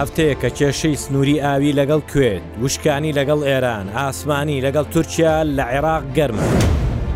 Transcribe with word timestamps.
هەفتەیە 0.00 0.34
کە 0.42 0.50
کێشەی 0.58 0.96
سنووری 1.04 1.40
ئاوی 1.44 1.76
لەگەڵ 1.78 2.00
کوێت 2.12 2.42
وشکانی 2.62 3.12
لەگەڵ 3.18 3.40
ئێران 3.48 3.86
ئاسمانی 3.98 4.62
لەگەڵ 4.66 4.86
تورکیا 4.94 5.36
لە 5.56 5.64
عێراق 5.72 6.02
گەرمە 6.16 6.46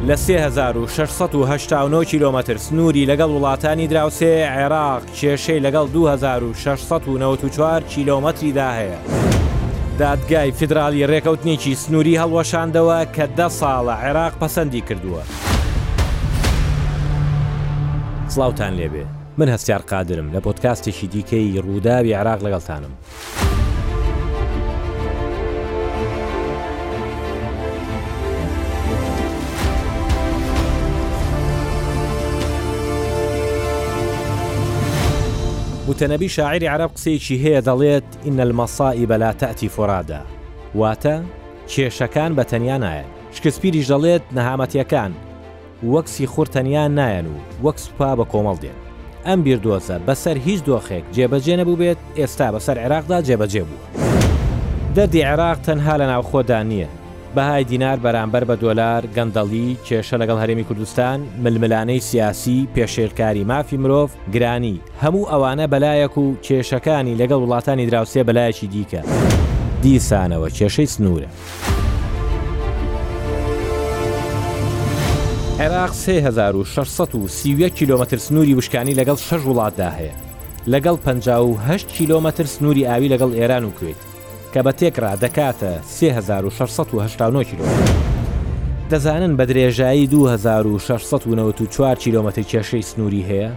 لە 0.08 0.14
3689 0.16 2.04
کیلومتر 2.04 2.56
سنووری 2.56 3.06
لەگەڵ 3.10 3.30
وڵاتانی 3.36 3.86
دراوسێ 3.92 4.34
عێراق 4.56 5.02
کێشەی 5.16 5.60
لەگەڵ 5.64 5.86
2694 5.92 7.80
کیلومتری 7.84 8.52
داهەیە. 8.52 9.00
دادگای 9.98 10.50
فدرالی 10.52 11.06
ڕێکەوتنیکی 11.06 11.74
سنووری 11.74 12.18
هەڵوەشاندەوە 12.22 12.98
کە 13.16 13.24
دە 13.38 13.48
ساڵە 13.58 13.96
عێراق 14.04 14.32
پەسەندی 14.42 14.82
کردووە. 14.88 15.22
سلااوان 18.28 18.74
لێبێ. 18.80 19.21
من 19.38 19.48
هەستار 19.48 19.78
قادرم 19.82 20.32
لە 20.32 20.40
پۆتکاستێکی 20.44 21.06
دیکەی 21.12 21.60
ڕووداوی 21.64 22.12
عراق 22.14 22.38
لەگەڵتانم. 22.44 22.90
متەنەبی 35.88 36.22
شاعری 36.28 36.66
عرب 36.68 36.90
قسێکی 36.96 37.38
هەیە 37.44 37.60
دەڵێت 37.64 38.06
ئینە 38.24 38.40
المەسائی 38.42 39.06
بەلا 39.06 39.32
تەتی 39.32 39.68
فۆرادا 39.68 40.20
واتە 40.78 41.16
کێشەکان 41.70 42.30
بە 42.36 42.44
تەنیا 42.50 42.78
نایە 42.84 43.04
شکسپیریش 43.32 43.86
دەڵێت 43.92 44.22
نەهامەتیەکان 44.36 45.12
وەکسی 45.92 46.26
خورتەنیا 46.32 46.84
نایەن 46.88 47.26
و 47.26 47.36
وەک 47.64 47.76
سوپا 47.84 48.10
بە 48.18 48.24
کۆمەڵ 48.32 48.56
دێن 48.62 48.78
ئەم 49.26 49.42
بیردۆزە 49.44 49.96
بەسەر 50.06 50.36
هیچ 50.46 50.60
دۆخێک 50.68 51.04
جێبەجێ 51.16 51.54
نەبوو 51.60 51.78
بێت 51.80 51.98
ئێستا 52.18 52.46
بەسەر 52.54 52.76
عێراقدا 52.84 53.18
جێبەجێ 53.28 53.62
بوو. 53.68 53.80
دەردی 54.96 55.22
عێراق 55.28 55.58
تەنها 55.66 55.94
لە 56.00 56.06
ناوخۆدا 56.12 56.60
نییە. 56.70 56.88
بەهای 57.36 57.64
دینار 57.70 57.98
بەرامبەر 58.04 58.44
بە 58.48 58.54
دۆلار 58.62 59.02
گەندەڵی 59.16 59.68
کێشە 59.86 60.16
لەگەڵ 60.22 60.38
هەرێمی 60.42 60.64
کوردستان 60.68 61.18
ململانەی 61.44 62.00
سیاسی 62.08 62.68
پێشێرکاری 62.74 63.44
مافی 63.50 63.76
مرۆڤ 63.82 64.10
گرانی 64.34 64.80
هەموو 65.02 65.28
ئەوانە 65.30 65.66
بەلایەک 65.72 66.14
و 66.22 66.24
کێشەکانی 66.46 67.18
لەگەڵ 67.20 67.40
وڵاتانی 67.42 67.86
دراوسێ 67.88 68.22
بەلایەکی 68.28 68.66
دیکە. 68.74 69.02
دیسانەوە 69.82 70.48
کێشەی 70.58 70.88
سنوورە. 70.94 71.30
عێراق 75.60 75.92
3630 75.94 77.68
کیلومتر 77.70 78.16
سنووری 78.16 78.54
وشکانی 78.54 78.94
لەگەڵ 79.00 79.16
شەژ 79.28 79.42
وڵاتدا 79.50 79.90
هەیە 79.98 80.14
لەگەڵ 80.72 80.96
58 81.04 81.86
کیلومتر 81.96 82.44
سنووری 82.54 82.86
ئاوی 82.88 83.08
لەگەڵ 83.12 83.30
ئێران 83.38 83.64
و 83.64 83.70
کوێیت 83.78 84.00
کە 84.54 84.60
بە 84.66 84.72
تێکرا 84.78 85.12
دەکاتە 85.24 85.72
3689 85.88 87.44
کیلو 87.48 87.64
دەزانن 88.90 89.32
بە 89.38 89.44
درێژایی 89.50 90.06
2694 90.06 91.94
کیلومتر 91.98 92.42
کێشەی 92.42 92.82
سنووری 92.84 93.24
هەیە 93.30 93.50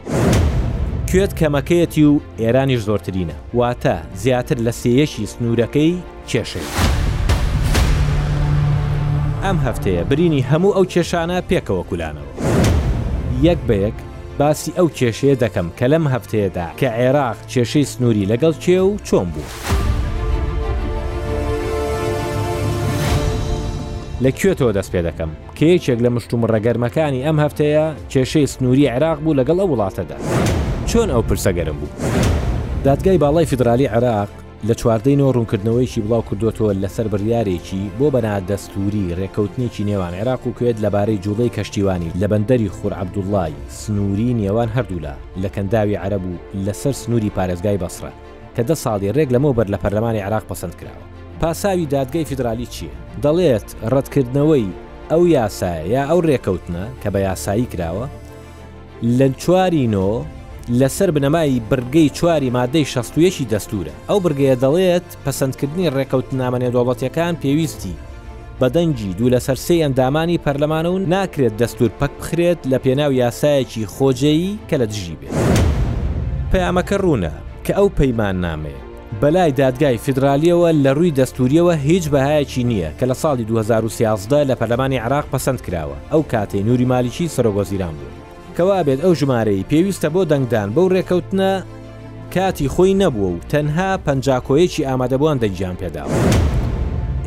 کوێت 1.12 1.32
کەمەکەیەتی 1.40 2.04
و 2.04 2.20
ئێرانیش 2.40 2.82
زۆرترینە 2.88 3.36
واتە 3.58 3.96
زیاتر 4.24 4.56
لە 4.68 4.72
سێیەشی 4.84 5.26
سنوورەکەی 5.34 5.94
کێشەی. 6.30 6.85
ئەم 9.46 9.60
هەفتەیە 9.68 10.02
برینی 10.10 10.46
هەموو 10.52 10.76
ئەو 10.78 10.86
کێشانە 10.94 11.38
پێکەوە 11.50 11.84
کولانەوە 11.90 12.32
یەک 13.48 13.60
بەیەک 13.70 13.98
باسی 14.40 14.72
ئەو 14.78 14.88
کێشەیە 14.98 15.36
دەکەم 15.44 15.68
کە 15.80 15.86
لەم 15.94 16.06
هەفتەیەدا 16.14 16.68
کە 16.80 16.88
عێراق 17.00 17.38
کێشەی 17.52 17.86
سنووری 17.92 18.30
لەگەڵ 18.32 18.54
کێ 18.64 18.78
و 18.88 18.92
چۆن 19.08 19.28
بوو 19.34 19.50
لە 24.24 24.30
کوێتەوە 24.40 24.72
دەست 24.78 24.90
پێ 24.94 25.02
دەکەم 25.08 25.32
کێچێک 25.60 26.00
لە 26.06 26.10
مشتوم 26.16 26.42
ڕەگەرمەکانی 26.54 27.24
ئەم 27.26 27.38
هەفتەیە 27.44 27.86
کێشەی 28.12 28.48
سنووری 28.54 28.90
عێراق 28.94 29.18
بوو 29.24 29.38
لەگەڵ 29.40 29.58
ئەو 29.62 29.70
وڵاتەدا 29.74 30.18
چۆن 30.90 31.10
ئەو 31.14 31.22
پرسەگەرم 31.30 31.78
بوو 31.82 31.92
دادگای 32.86 33.18
باڵای 33.24 33.46
فیدرالی 33.50 33.86
عراق 33.96 34.30
لە 34.70 34.74
چواردەینەوە 34.82 35.32
ڕوونکردنەوەیکی 35.38 36.02
بڵاو 36.06 36.26
کردوەوە 36.30 36.74
لەسەر 36.84 37.06
بڕیارێکی 37.14 37.84
بۆ 37.98 38.08
بەنا 38.16 38.36
دەستوری 38.50 39.04
ڕێکەوتنێکی 39.20 39.84
نێوان 39.90 40.14
عێراق 40.20 40.42
و 40.48 40.54
کوێت 40.58 40.78
لەبارەی 40.86 41.22
جوڵەی 41.26 41.54
کەشتیوانی 41.56 42.12
لە 42.22 42.28
بەندەری 42.32 42.74
خوور 42.76 42.94
عبدوڵای 43.02 43.54
سنووری 43.82 44.34
نێوان 44.40 44.70
هەردوولا 44.76 45.14
لە 45.44 45.50
کەنداوی 45.56 46.00
عەرب 46.04 46.24
و 46.30 46.34
لەسەر 46.66 46.94
سنووری 47.04 47.32
پارێزگای 47.38 47.78
بەسرە 47.84 48.12
کە 48.56 48.62
دە 48.70 48.76
ساڵی 48.84 49.14
ڕێک 49.16 49.30
لەمەوە 49.36 49.54
بەر 49.58 49.68
لە 49.74 49.78
پەرلەمانی 49.84 50.26
عراق 50.28 50.44
پسند 50.52 50.76
کراوە 50.80 51.06
پاساوی 51.42 51.86
دادگای 51.94 52.26
فیدرالی 52.30 52.68
چییە؟ 52.76 52.94
دەڵێت 53.24 53.68
ڕەتکردنەوەی 53.94 54.68
ئەو 55.12 55.22
یاسایە 55.38 55.86
یا 55.96 56.04
ئەو 56.10 56.20
ڕێکەوتنە 56.30 56.84
کە 57.02 57.10
بە 57.14 57.20
یاسایی 57.30 57.70
کراوە 57.72 58.06
لە 59.18 59.28
چوارینۆ 59.42 60.10
لەسەر 60.70 61.12
بنەمای 61.12 61.62
برگەی 61.70 62.10
چواری 62.18 62.50
مادەی 62.56 62.86
16یەشی 62.94 63.46
دەستورە 63.54 63.94
ئەو 64.10 64.20
برگەیە 64.26 64.56
دەڵێت 64.64 65.08
پەسەندکردنی 65.26 65.90
ڕێکەوت 65.96 66.28
نامەنێ 66.40 66.70
دۆڵەتیەکان 66.76 67.34
پێویستی 67.42 67.96
بەدەنجی 68.60 69.16
دوو 69.18 69.30
لەسەر 69.34 69.58
سێ 69.66 69.76
ئەندامانی 69.84 70.40
پەرلەمانە 70.46 70.90
و 70.92 71.00
ناکرێت 71.14 71.54
دەستور 71.62 71.90
پەک 72.00 72.12
بخرێت 72.20 72.58
لە 72.72 72.78
پێناو 72.84 73.12
یاسایەکی 73.24 73.86
خۆجەیی 73.94 74.58
کە 74.70 74.76
لە 74.82 74.86
دژی 74.92 75.16
بێت 75.22 75.38
پەیامەکە 76.52 76.96
ڕوونە 77.04 77.34
کە 77.66 77.74
ئەو 77.78 77.88
پەیمان 77.98 78.36
نامێت 78.46 78.82
بەلای 79.22 79.52
دادگای 79.60 79.98
فیدراالیەوە 80.06 80.70
لە 80.84 80.92
ڕووی 80.98 81.16
دەستوریەوە 81.20 81.74
هیچ 81.88 82.06
بەهایەکی 82.14 82.64
نییە 82.70 82.92
کە 83.00 83.06
لە 83.10 83.16
ساڵی 83.22 83.46
2013 83.50 84.50
لە 84.50 84.56
پەرلەمانی 84.60 84.98
عراق 85.06 85.26
پەسەند 85.34 85.62
کراوە 85.66 85.98
ئەو 86.12 86.22
کاتەی 86.32 86.64
نووری 86.68 86.86
مالیکی 86.92 87.32
سەرۆگۆزیران 87.36 87.96
بوو 88.00 88.25
کەوا 88.58 88.80
بێت 88.88 89.00
ئەو 89.06 89.14
ژمارەی 89.22 89.66
پێویستە 89.70 90.10
بۆ 90.14 90.22
دەنگدان 90.32 90.68
بەو 90.76 90.88
ڕێکەوتنە 90.94 91.52
کاتی 92.34 92.68
خۆی 92.74 92.96
نەبووە 93.02 93.30
و 93.32 93.42
تەنها 93.52 93.90
پنجکۆیەکی 94.06 94.86
ئامادەبووان 94.88 95.38
دەنجیان 95.44 95.76
پێداوە 95.82 96.14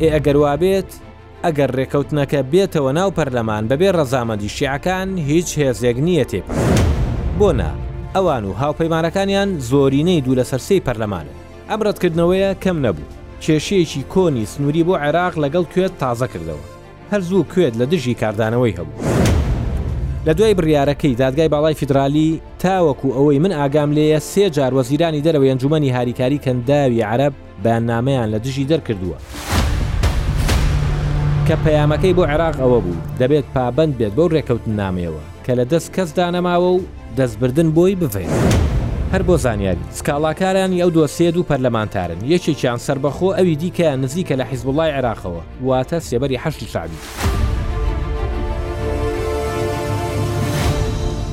ئێ 0.01 0.07
ئەگەروا 0.15 0.55
بێت 0.61 0.89
ئەگەر 1.45 1.69
ڕێکەوتنەکە 1.77 2.39
بێتەوە 2.51 2.91
ناو 2.99 3.09
پەرلەمان 3.17 3.63
بەبێ 3.69 3.89
ڕەزامەدی 3.97 4.53
شیعەکان 4.57 5.09
هیچ 5.29 5.49
هێزێک 5.61 5.97
نییە 6.05 6.25
تێپ 6.31 6.45
بۆنا 7.39 7.71
ئەوان 8.15 8.43
و 8.45 8.53
هاوپەیمانەکانیان 8.61 9.49
زۆرینەی 9.69 10.21
دوو 10.25 10.35
لە 10.39 10.43
سەرسی 10.51 10.83
پەرلەمانن 10.87 11.35
ئەم 11.69 11.79
ڕەتکردنەوەیە 11.87 12.51
کەم 12.63 12.77
نەبوو 12.85 13.11
کێشەیەکی 13.43 14.03
کۆنی 14.13 14.45
سنووری 14.53 14.85
بۆ 14.87 14.93
عێراق 15.03 15.33
لەگەڵ 15.43 15.65
کوێت 15.73 15.93
تازە 16.01 16.27
کردەوە 16.33 16.65
هەرزوو 17.11 17.47
کوێت 17.53 17.73
لە 17.79 17.85
دژی 17.93 18.19
کاردانەوەی 18.21 18.77
هەبوو 18.79 19.18
لە 20.27 20.33
دوای 20.33 20.53
بڕیارەکەی 20.55 21.15
دادگای 21.17 21.47
باڵای 21.49 21.73
فیدرالی 21.75 22.41
تاوەکو 22.63 23.07
ئەوەی 23.07 23.39
من 23.39 23.51
ئاگام 23.51 23.91
لێە 23.95 24.19
سێ 24.19 24.49
جار 24.49 24.73
وەزیرانی 24.73 25.21
دەرەوەی 25.23 25.49
ئەنجومی 25.51 25.89
هاریکاری 25.95 26.39
کەنداوی 26.45 27.01
عرب 27.01 27.33
بەیاننامەیان 27.63 28.29
لە 28.33 28.37
دژی 28.43 28.65
دەرکردووە. 28.69 29.17
کە 31.47 31.55
پەیامەکەی 31.65 32.13
بۆ 32.17 32.23
عێراق 32.31 32.55
ئەوە 32.59 32.79
بوو 32.85 32.99
دەبێت 33.19 33.43
پابند 33.55 33.93
بێت 33.97 34.13
بەو 34.17 34.27
ڕێکەوتن 34.35 34.73
نامەوە 34.81 35.23
کە 35.45 35.53
لە 35.59 35.63
دەست 35.71 35.89
کەس 35.95 36.09
دانەماوە 36.17 36.69
و 36.75 36.79
دەستبردن 37.17 37.69
بۆی 37.77 37.95
بفێت. 37.95 38.31
هەر 39.13 39.21
بۆ 39.27 39.35
زانیاری 39.43 39.85
سکاڵاکاران 39.97 40.71
ئەو 40.81 40.89
دۆسێ 40.97 41.33
دوو 41.33 41.47
پەرلەمانتارن 41.49 42.19
یەکێکیان 42.33 42.79
سربەخۆ 42.87 43.29
ئەوی 43.37 43.55
دیکە 43.61 43.87
نزیکە 44.03 44.35
لە 44.39 44.43
حیزبڵای 44.51 44.91
عێراقەوە 44.97 45.41
واتە 45.65 45.99
سێبەری 46.09 46.37
هەشتی 46.43 46.65
شعبی. 46.73 46.99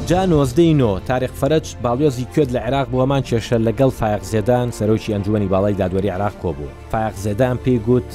جا 0.06 0.27
نۆزدەی 0.27 0.72
نۆ 0.78 0.91
تاریخ 1.06 1.31
فەرج 1.43 1.66
باڵیۆزی 1.84 2.27
کوێت 2.34 2.51
لە 2.53 2.57
عێراق 2.65 2.89
بۆمان 2.92 3.22
کێشە 3.22 3.59
لەگەڵ 3.66 3.89
فایق 4.01 4.22
زێدان 4.30 4.69
سەرۆکی 4.72 5.10
ئەنجومی 5.13 5.48
باڵی 5.53 5.75
دادوەری 5.78 6.09
عراق 6.10 6.33
کۆبوو 6.42 6.69
فایق 6.92 7.15
زێدان 7.16 7.57
پێی 7.66 7.78
گوت 7.86 8.10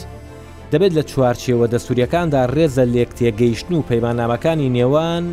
دەبێت 0.71 0.91
لە 0.97 1.03
چوارچێوە 1.11 1.67
دەسووریەکاندا 1.73 2.41
ڕێزە 2.55 2.85
لێک 2.93 3.09
تێگەیشتن 3.19 3.73
و 3.75 3.81
پەیمانامەکانی 3.89 4.69
نێوان 4.75 5.25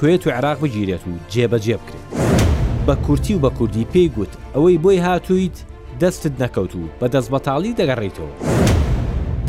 کوێت 0.00 0.26
و 0.26 0.30
عێراق 0.30 0.58
بگیرێت 0.62 1.02
و 1.08 1.10
جێبەجێ 1.32 1.76
بکرێت 1.80 2.08
بە 2.86 2.94
کورتی 3.06 3.34
و 3.34 3.40
بە 3.48 3.52
کوردی 3.58 3.84
پێی 3.92 4.08
گوت 4.16 4.32
ئەوەی 4.54 4.78
بۆی 4.82 4.98
هاتوویت 5.06 5.56
دەستت 6.00 6.34
نەکەوت 6.42 6.72
و 6.76 6.82
بە 7.00 7.06
دەست 7.14 7.30
بەتاڵی 7.34 7.76
دەگەڕێیتەوە 7.80 8.32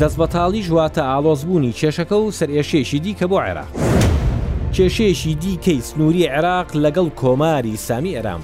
دەست 0.00 0.16
بەتاڵی 0.20 0.62
ژواتە 0.68 1.02
ئالۆزبوونی 1.10 1.74
کێشەکە 1.78 2.16
و 2.22 2.32
سەرێشێشی 2.38 2.98
دی 3.04 3.14
کە 3.18 3.24
بۆ 3.30 3.36
عێراق. 3.46 3.70
کێشێشی 4.76 5.34
دیکەی 5.42 5.80
سنووری 5.88 6.28
عێراق 6.34 6.68
لەگەڵ 6.84 7.08
کۆماری 7.20 7.74
سامی 7.86 8.12
ئەرام. 8.16 8.42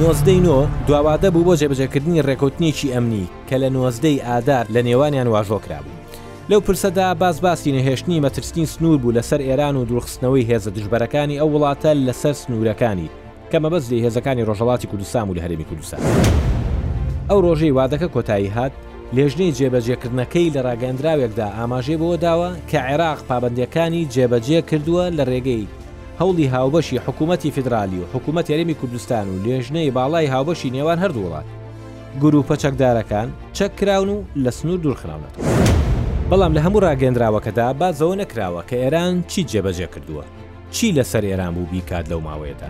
نۆزدەی 0.00 0.40
نۆ 0.46 0.58
دواوادە 0.86 1.28
بوو 1.34 1.44
بۆ 1.46 1.54
جێبجەکردنی 1.60 2.22
ڕێکوتنیی 2.28 2.90
ئەمنی 2.94 3.24
کە 3.48 3.56
لە 3.62 3.68
نۆزدەی 3.76 4.22
ئادار 4.26 4.64
لە 4.74 4.80
نێوانیان 4.88 5.28
واژۆکرابوو. 5.34 5.94
لەو 6.50 6.60
پرسەدا 6.66 7.14
باز 7.18 7.40
باسی 7.40 7.70
نەهێشتنی 7.78 8.22
مەترسین 8.24 8.66
سنوور 8.66 8.98
بوو 8.98 9.14
لەسەر 9.18 9.40
ئێران 9.48 9.76
و 9.76 9.84
دوڵخستنەوەی 9.88 10.48
هێزە 10.50 10.70
دژبەرەکانی 10.76 11.38
ئەو 11.40 11.48
وڵاتە 11.54 11.90
لەسەر 12.06 12.32
سنوورەکانی 12.42 13.08
کەمە 13.52 13.68
بەزلی 13.72 14.02
هێزەکانی 14.04 14.44
ڕۆژەڵاتی 14.48 14.88
کوردستان 14.90 15.28
و 15.30 15.34
لە 15.36 15.40
هەرمی 15.44 15.66
کوردستان. 15.70 16.00
ئەو 17.30 17.38
ڕۆژەی 17.44 17.74
وادەکە 17.78 18.08
کۆتایی 18.14 18.50
هات 18.56 18.72
لێژنەی 19.14 19.52
جێبەجێکردنەکەی 19.58 20.52
لە 20.54 20.60
ڕاگەندراوێکدا 20.66 21.48
ئاماژێ 21.56 21.96
بۆ 22.02 22.10
داوە 22.24 22.50
کە 22.70 22.78
عێراق 22.88 23.18
پابندیەکانی 23.28 24.08
جێبەجێ 24.14 24.60
کردووە 24.70 25.04
لە 25.18 25.24
ڕێگەی 25.30 25.66
هەوڵی 26.20 26.50
هاوبەشی 26.54 27.02
حکوومەتتی 27.06 27.54
فدرالی 27.56 27.98
و 28.00 28.04
حکوومەت 28.14 28.50
یاریمی 28.50 28.74
کوردستان 28.80 29.26
و 29.28 29.42
لێژنەی 29.44 29.90
باڵای 29.96 30.26
هاوبەشی 30.34 30.72
نێوان 30.76 30.98
هەردووڵات 31.04 31.46
گروپە 32.22 32.54
چەکدارەکان 32.62 33.28
چەکراون 33.58 34.08
و 34.16 34.18
لە 34.44 34.50
سنوور 34.58 34.78
دوورخراونەت. 34.82 35.34
بەڵام 36.30 36.52
لە 36.56 36.60
هەموو 36.64 36.80
ڕاگەندراوەکەدا 36.86 37.66
بازەوە 37.80 38.14
نەکراوە 38.20 38.62
کە 38.68 38.76
ئێران 38.82 39.14
چی 39.30 39.40
جێبەجێ 39.50 39.86
کردووە 39.94 40.24
چی 40.74 40.86
لەسەر 40.96 41.24
ئێران 41.26 41.52
بوو 41.54 41.66
بیکات 41.72 42.04
لەو 42.10 42.20
ماوەیەدا 42.26 42.68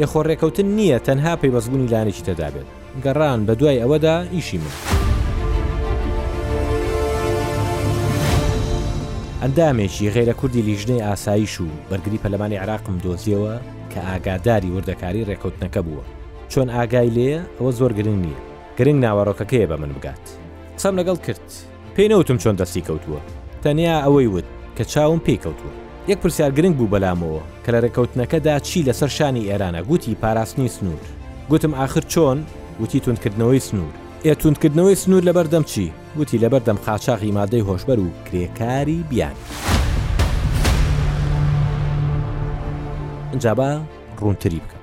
ئێخۆڕێکەوتن 0.00 0.66
نییە 0.76 0.98
تەنها 1.06 1.34
پێی 1.40 1.52
بەزبوونی 1.54 1.90
لانێکی 1.92 2.22
تەدابێت 2.28 2.68
گەڕان 3.04 3.38
بە 3.46 3.54
دوای 3.60 3.80
ئەوەدا 3.82 4.16
ئیشی 4.36 4.58
من. 4.62 4.74
ئەندامێکی 9.42 10.12
غێرە 10.14 10.34
کوردی 10.40 10.64
لیژنەی 10.68 11.04
ئاسایش 11.06 11.54
و 11.60 11.66
بەرگری 11.90 12.22
پەلمانی 12.24 12.60
عراقم 12.64 12.96
دۆزیەوە 13.04 13.54
کە 13.92 13.98
ئاگاداری 14.08 14.72
وردەکاری 14.76 15.26
ڕێکوتنەکە 15.28 15.80
بووە 15.86 16.04
چۆن 16.52 16.68
ئاگای 16.76 17.10
لێ 17.16 17.32
ئەوە 17.58 17.70
زۆر 17.78 17.92
گرنگ 17.98 18.18
نییە 18.24 18.40
گرنگ 18.78 18.98
ناوەڕۆکەکەیە 19.04 19.66
بە 19.70 19.76
من 19.82 19.90
بگات 19.96 20.24
قسەم 20.76 20.94
لەگەڵ 21.00 21.18
کرد 21.26 21.44
پێی 21.94 22.08
نەوتم 22.12 22.38
چۆن 22.42 22.56
دەستی 22.60 22.86
کەوتووە 22.88 23.20
تەنیا 23.64 23.96
ئەوەی 24.04 24.28
وت 24.34 24.48
کە 24.76 24.84
چاوم 24.92 25.20
پێی 25.26 25.42
کەوتووە 25.44 25.72
یەک 26.10 26.18
پرسیار 26.22 26.50
گرنگ 26.56 26.76
بوو 26.78 26.92
بەلامەوە 26.92 27.42
کە 27.64 27.70
لە 27.74 27.78
ڕێکەوتنەکەدا 27.84 28.54
چی 28.68 28.84
لەسەر 28.88 29.10
شانی 29.18 29.48
ئێرانە 29.48 29.80
گوتی 29.88 30.18
پاراستنی 30.22 30.68
سنوور 30.76 31.06
گوتم 31.50 31.72
آخر 31.84 32.02
چۆن 32.12 32.38
وتی 32.82 32.98
تونکردنەوەی 33.06 33.62
سنوور 33.68 33.96
ئێتونندکردنەوەی 34.28 34.94
سنوور 35.02 35.22
لەبەردەم 35.28 35.64
چی 35.72 35.84
وتی 36.18 36.38
لەبەردەم 36.42 36.78
قاچاقی 36.86 37.32
مادەی 37.36 37.64
هۆشبەر 37.68 37.98
و 38.00 38.08
کرێکاری 38.26 38.98
بیان 39.10 39.32
ئەنجابا 43.32 43.70
ڕوونتری 44.20 44.60
بکە 44.64 44.76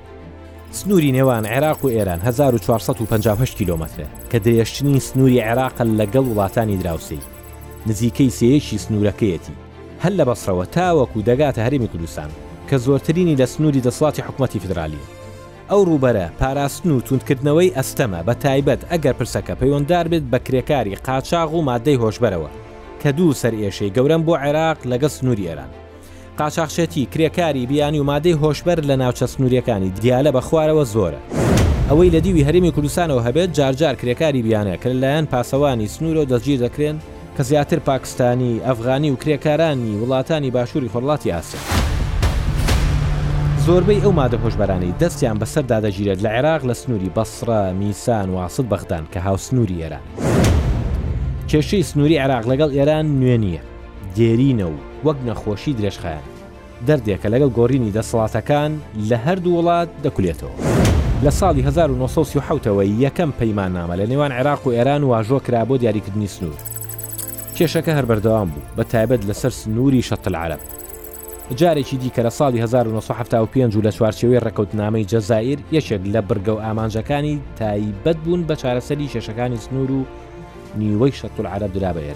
سنووری 0.80 1.12
نێوان 1.16 1.46
عێراق 1.52 1.80
و 1.86 1.90
ئێران 1.96 2.20
1450 2.20 3.46
کیلومترە 3.60 4.06
کە 4.32 4.38
درێژتنی 4.46 5.00
سنووری 5.08 5.40
عێراقل 5.46 5.90
لەگەڵ 6.00 6.26
وڵاتانی 6.28 6.78
دراوسی 6.84 7.20
نزیکەی 7.88 8.32
سەیەکی 8.38 8.78
سنوورەکەیەتی 8.86 9.60
هەل 10.04 10.14
لە 10.20 10.24
بەسرەوە 10.30 10.66
تاوەکو 10.76 11.24
دەگاتە 11.30 11.62
هەرمی 11.66 11.88
کوردستان 11.92 12.30
کە 12.70 12.76
زۆرترینی 12.86 13.38
لە 13.42 13.46
سنووری 13.54 13.84
دەسڵاتی 13.86 14.24
حکوومەتی 14.28 14.60
فدرالیە 14.64 15.04
ئەو 15.74 15.84
ڕوبەرە 15.90 16.28
پاراستن 16.42 16.92
و 16.92 17.02
تونکردنەوەی 17.08 17.74
ئەستەمە 17.78 18.22
بە 18.28 18.34
تایبەت 18.44 18.82
ئەگەر 18.92 19.14
پرسەکە 19.20 19.54
پەیوەنددار 19.62 20.08
بێت 20.12 20.24
بە 20.32 20.40
کرێکاری 20.46 20.96
قاچاغ 21.06 21.50
و 21.54 21.62
مادەی 21.70 21.98
هۆشبەرەوە 22.04 22.50
کە 23.02 23.08
دوو 23.18 23.34
سەر 23.42 23.54
ئێشەی 23.62 23.92
گەورم 23.96 24.22
بۆ 24.28 24.34
عێراق 24.44 24.78
لەگە 24.92 25.08
سنووری 25.16 25.48
ئێران 25.48 25.70
قاچاقشێتی 26.40 27.08
کرێکاری 27.14 27.66
بیانی 27.72 28.00
و 28.02 28.08
مادەی 28.12 28.40
هۆشبەر 28.42 28.80
لە 28.90 28.96
ناوچە 29.02 29.26
سنووریەکانی 29.34 29.92
دیالە 30.02 30.32
بە 30.36 30.42
خوارەوە 30.48 30.86
زۆرە 30.94 31.20
ئەوەی 31.90 32.10
لە 32.16 32.20
دیوی 32.26 32.46
هەرمی 32.48 32.72
کوردستانەوە 32.76 33.22
هەبێت 33.28 33.50
جارجار 33.58 33.96
کرێکاری 34.02 34.40
بیانە 34.46 34.76
کە 34.82 34.88
لەلایەن 34.94 35.26
پاسەوانی 35.32 35.88
سنوورەوە 35.96 36.28
دەستگیر 36.32 36.60
دەکرێن 36.66 36.98
کە 37.36 37.42
زیاتر 37.50 37.80
پاکستانی 37.90 38.62
ئەفغانی 38.68 39.12
و 39.12 39.18
کرێکارانی 39.22 40.00
وڵاتانی 40.02 40.52
باشووری 40.56 40.92
خۆڵاتی 40.94 41.32
ئاسە. 41.36 41.83
زۆربەی 43.68 44.02
ئەو 44.04 44.12
مادە 44.20 44.38
هۆشببارانەی 44.44 44.94
دەستیان 45.02 45.38
بەسەر 45.42 45.64
دادەگیرێت 45.72 46.20
لە 46.26 46.30
عێراق 46.38 46.62
لە 46.70 46.74
سنووری 46.82 47.12
بەسرە 47.16 47.62
میسان 47.80 48.30
واسد 48.30 48.66
بەغدان 48.72 49.04
کە 49.14 49.18
هاو 49.26 49.38
سنووری 49.38 49.82
ئێران 49.84 50.04
کێشەی 51.50 51.84
سنووری 51.90 52.18
عێراق 52.24 52.44
لەگەڵ 52.52 52.70
ئێران 52.78 53.06
نوێنیە 53.20 53.62
دێرینە 54.16 54.68
و 54.70 54.76
وەک 55.06 55.18
نەخۆشی 55.28 55.76
درێژخایان 55.80 56.26
دەردێکە 56.88 57.28
لەگەڵ 57.34 57.50
گۆڕینی 57.58 57.94
دەسەڵاتەکان 57.98 58.72
لە 59.10 59.18
هەردوو 59.26 59.56
وڵات 59.58 59.90
دەکولێتەوە 60.06 60.56
لە 61.26 61.32
ساڵی 61.40 61.64
1970ەوەی 61.68 62.92
یەکەم 63.06 63.32
پەیمانامە 63.40 63.96
لە 64.02 64.06
نێوان 64.12 64.32
عێراق 64.38 64.62
و 64.68 64.72
ئێران 64.78 65.02
واژۆ 65.12 65.40
کرا 65.46 65.62
بۆ 65.70 65.76
دیاریکردنی 65.82 66.28
سنوور 66.36 66.62
کێشەکە 67.58 67.92
هەر 67.98 68.06
بەردەوام 68.10 68.50
بوو 68.54 68.68
بە 68.78 68.84
تایبەت 68.92 69.22
لەسەر 69.30 69.52
سنووری 69.62 70.02
شەتل 70.10 70.36
عرب 70.44 70.60
جارێکی 71.52 71.98
دیکە 71.98 72.24
لە 72.26 72.30
ساڵی 72.40 72.60
1970 72.62 73.86
لە 73.86 73.92
چوارچێوەی 73.98 74.44
ڕێکەوتنامەی 74.46 75.06
جەزایر 75.12 75.60
یەکێک 75.78 76.02
لە 76.14 76.22
بگە 76.30 76.50
و 76.54 76.60
ئامانجەکانی 76.62 77.40
تایبەت 77.60 78.18
بوون 78.24 78.46
بە 78.48 78.56
چارەسەری 78.62 79.12
شێشەکانی 79.14 79.58
سنوور 79.60 79.92
و 79.92 80.06
نیوەی 80.78 81.12
شەتول 81.20 81.46
عرب 81.46 81.74
درابەیە. 81.78 82.16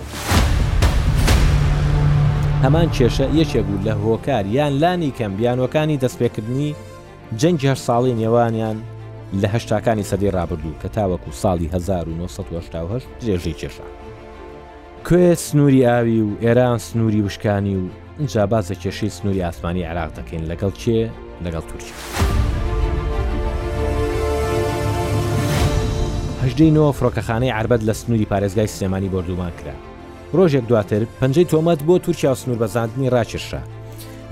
هەمان 2.64 2.90
کێشە 2.94 3.28
یەکێک 3.42 3.66
بوو 3.66 3.84
لە 3.88 3.94
هۆکار 4.04 4.46
یان 4.58 4.74
لانی 4.82 5.12
کەمبیانەکانی 5.20 5.98
دەستپێکردنی 6.04 6.74
جەنجی 7.42 7.68
هەر 7.72 7.80
ساڵی 7.88 8.16
نێوانیان 8.22 8.78
لە 9.42 9.48
هەشتاکانی 9.54 10.08
سەدی 10.10 10.32
رابرردوو 10.38 10.80
کە 10.82 10.88
تاوەکو 10.96 11.32
ساڵی 11.42 11.68
1970 11.74 13.02
درێژەی 13.22 13.56
کێشە. 13.62 13.86
کوێ 15.08 15.36
سنووری 15.36 15.86
ئاوی 15.86 16.22
و 16.22 16.30
ئێران 16.42 16.78
سنووری 16.78 17.22
وشکانی 17.22 17.76
و 17.76 17.84
اینجا 18.20 18.48
بازە 18.48 18.74
کێشەی 18.84 19.10
سنووری 19.10 19.42
ئاسمانی 19.42 19.84
عراق 19.84 20.10
دەکەین 20.14 20.44
لەگەڵ 20.52 20.72
کێ 20.82 21.10
لەگەڵ 21.46 21.64
تورکی. 21.70 21.94
هەژدەینەوە 26.44 26.92
فڕۆکەخانەی 26.98 27.52
عربەت 27.60 27.82
لە 27.90 27.92
سنووری 27.94 28.26
پارێزگای 28.32 28.68
سلێمانی 28.68 29.10
بردومان 29.10 29.52
کرا. 29.60 29.76
ڕۆژێک 30.38 30.66
دواتر 30.68 31.02
پەنجەی 31.20 31.46
تۆمەت 31.52 31.80
بۆ 31.88 31.98
تورکیا 32.06 32.32
و 32.32 32.36
سنوور 32.36 32.58
بەزاندنی 32.64 33.10
ڕاکێشا. 33.10 33.62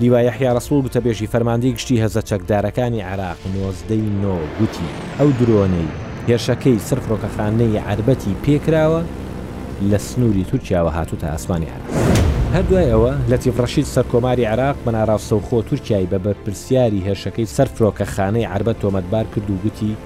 لیوایە 0.00 0.30
حیاڕسوول 0.38 0.82
بتە 0.86 1.00
بێژی 1.04 1.26
فەرماندەی 1.32 1.72
گشتی 1.76 2.02
هەزە 2.06 2.22
چەکدارەکانی 2.30 3.02
عراق 3.10 3.38
نۆزدەی 3.54 4.10
نۆ 4.22 4.36
گوتی 4.58 4.88
ئەو 5.18 5.30
درۆنەی 5.38 5.90
هێرشەکەی 6.28 6.78
سەر 6.88 6.98
فڕۆکەخانەی 7.04 7.82
عربەتی 7.90 8.34
پێکراوە 8.44 9.02
لە 9.90 9.98
سنووری 10.06 10.44
تورکیاوە 10.44 10.92
هاتو 10.96 11.16
تا 11.16 11.26
ئاسمانی 11.34 11.66
هەر. 11.72 12.15
هەردوایەوە 12.56 13.12
لە 13.30 13.36
تیفڕەشید 13.42 13.86
سەر 13.94 14.04
کۆماری 14.12 14.44
عراق 14.52 14.76
بەناڕاستە 14.86 15.32
و 15.36 15.40
خۆ 15.48 15.62
تورکیای 15.68 16.06
بە 16.12 16.18
بەرپرسیاری 16.24 17.04
هێرشەکەی 17.06 17.50
سەر 17.56 17.68
فرۆکەخانەی 17.76 18.46
عربە 18.54 18.72
تۆمەتبار 18.82 19.26
کرد 19.34 19.48
و 19.50 19.54
گوتی 19.62 19.96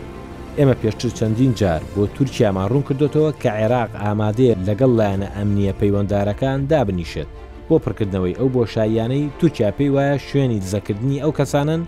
ئێمە 0.58 0.75
پێشتر 0.82 1.10
چەندین 1.18 1.52
جار 1.60 1.80
بۆ 1.94 2.06
تورکیامان 2.14 2.68
ڕوون 2.68 2.82
کردوتەوە 2.88 3.30
کە 3.42 3.50
عێراق 3.60 3.90
ئامادەیە 4.02 4.54
لەگەڵ 4.68 4.90
لایەنە 4.98 5.28
ئەمنیە 5.36 5.72
پەیوەنددارەکان 5.80 6.58
دابنیشێت 6.70 7.28
بۆ 7.68 7.76
پڕکردنەوەی 7.84 8.38
ئەو 8.38 8.48
بۆشاییانەی 8.54 9.30
تورکیا 9.40 9.70
پێی 9.78 9.90
وایە 9.94 10.16
شوێنی 10.28 10.60
دزەکردنی 10.62 11.22
ئەو 11.22 11.32
کەسانن 11.38 11.80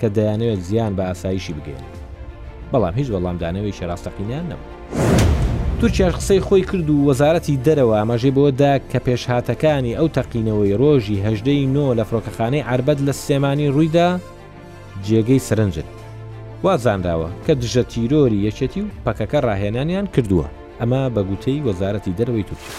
کە 0.00 0.06
دەیانەوێت 0.16 0.60
زیان 0.68 0.92
بە 0.96 1.02
ئاسایشی 1.08 1.54
بگەێن 1.58 1.86
بەڵام 2.72 2.94
هیچ 3.00 3.08
وەڵامدانەوەی 3.12 3.76
شەڕاستەقینیان 3.78 4.44
نەبوو. 4.50 5.25
تورکیاش 5.80 6.12
قسەی 6.14 6.40
خۆی 6.40 6.62
کرد 6.72 6.90
و 6.90 6.98
وەزارەتی 7.12 7.56
دەرەوە 7.66 7.94
ئاماژێ 7.98 8.30
بۆدا 8.36 8.72
کە 8.90 8.98
پێشهاتەکانی 9.06 9.96
ئەو 9.98 10.08
تەقینەوەی 10.16 10.76
ڕۆژی 10.80 11.22
هەژدەی 11.26 11.68
نۆ 11.74 11.86
لە 11.98 12.04
فڕۆکەخانەی 12.08 12.66
عربەت 12.72 12.98
لە 13.06 13.12
سێمانی 13.24 13.72
ڕوویدا 13.74 14.08
جێگەی 15.06 15.44
سرنجت 15.48 15.88
وازانراوە 16.64 17.28
کە 17.46 17.52
دژە 17.62 17.82
تیرۆری 17.92 18.42
یەکێتی 18.46 18.80
و 18.84 18.88
پەکەکە 19.04 19.38
ڕاهێنانیان 19.46 20.06
کردووە 20.14 20.46
ئەمە 20.80 21.02
بە 21.14 21.22
گوتەی 21.28 21.62
وەزارەتی 21.68 22.12
دەرەوەی 22.18 22.46
تورکیا. 22.48 22.76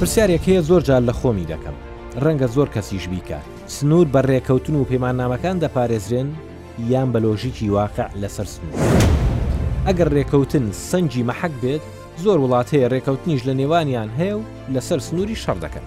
پرسیارێک 0.00 0.42
هەیە 0.48 0.60
زۆر 0.68 0.82
جار 0.88 1.02
لە 1.10 1.12
خۆمی 1.20 1.46
دەکەم 1.52 1.76
ڕەنگە 2.24 2.48
زۆر 2.54 2.68
کەسیش 2.74 3.08
بیکات 3.08 3.46
سنوور 3.66 4.06
بە 4.14 4.20
ڕێکەوتن 4.28 4.74
و 4.76 4.84
پەیمانامەکان 4.90 5.56
دەپارێزرێن 5.64 6.30
یان 6.88 7.12
بە 7.12 7.16
لۆژیکی 7.18 7.68
واقع 7.70 8.08
لەسەر 8.08 8.44
سنوور 8.44 8.80
ئەگەر 9.86 10.08
ڕێکەوتن 10.14 10.64
سەنجی 10.90 11.24
مەحەک 11.30 11.50
بێت 11.62 11.80
زۆر 12.24 12.38
وڵات 12.40 12.66
هەیە 12.74 12.88
ڕێکەوتنیش 12.94 13.40
لە 13.40 13.50
نێوانیان 13.60 14.08
هەیە 14.18 14.34
و 14.38 14.42
لەسەر 14.74 14.98
سنووری 15.08 15.36
شەڕ 15.44 15.58
دەکەن 15.64 15.84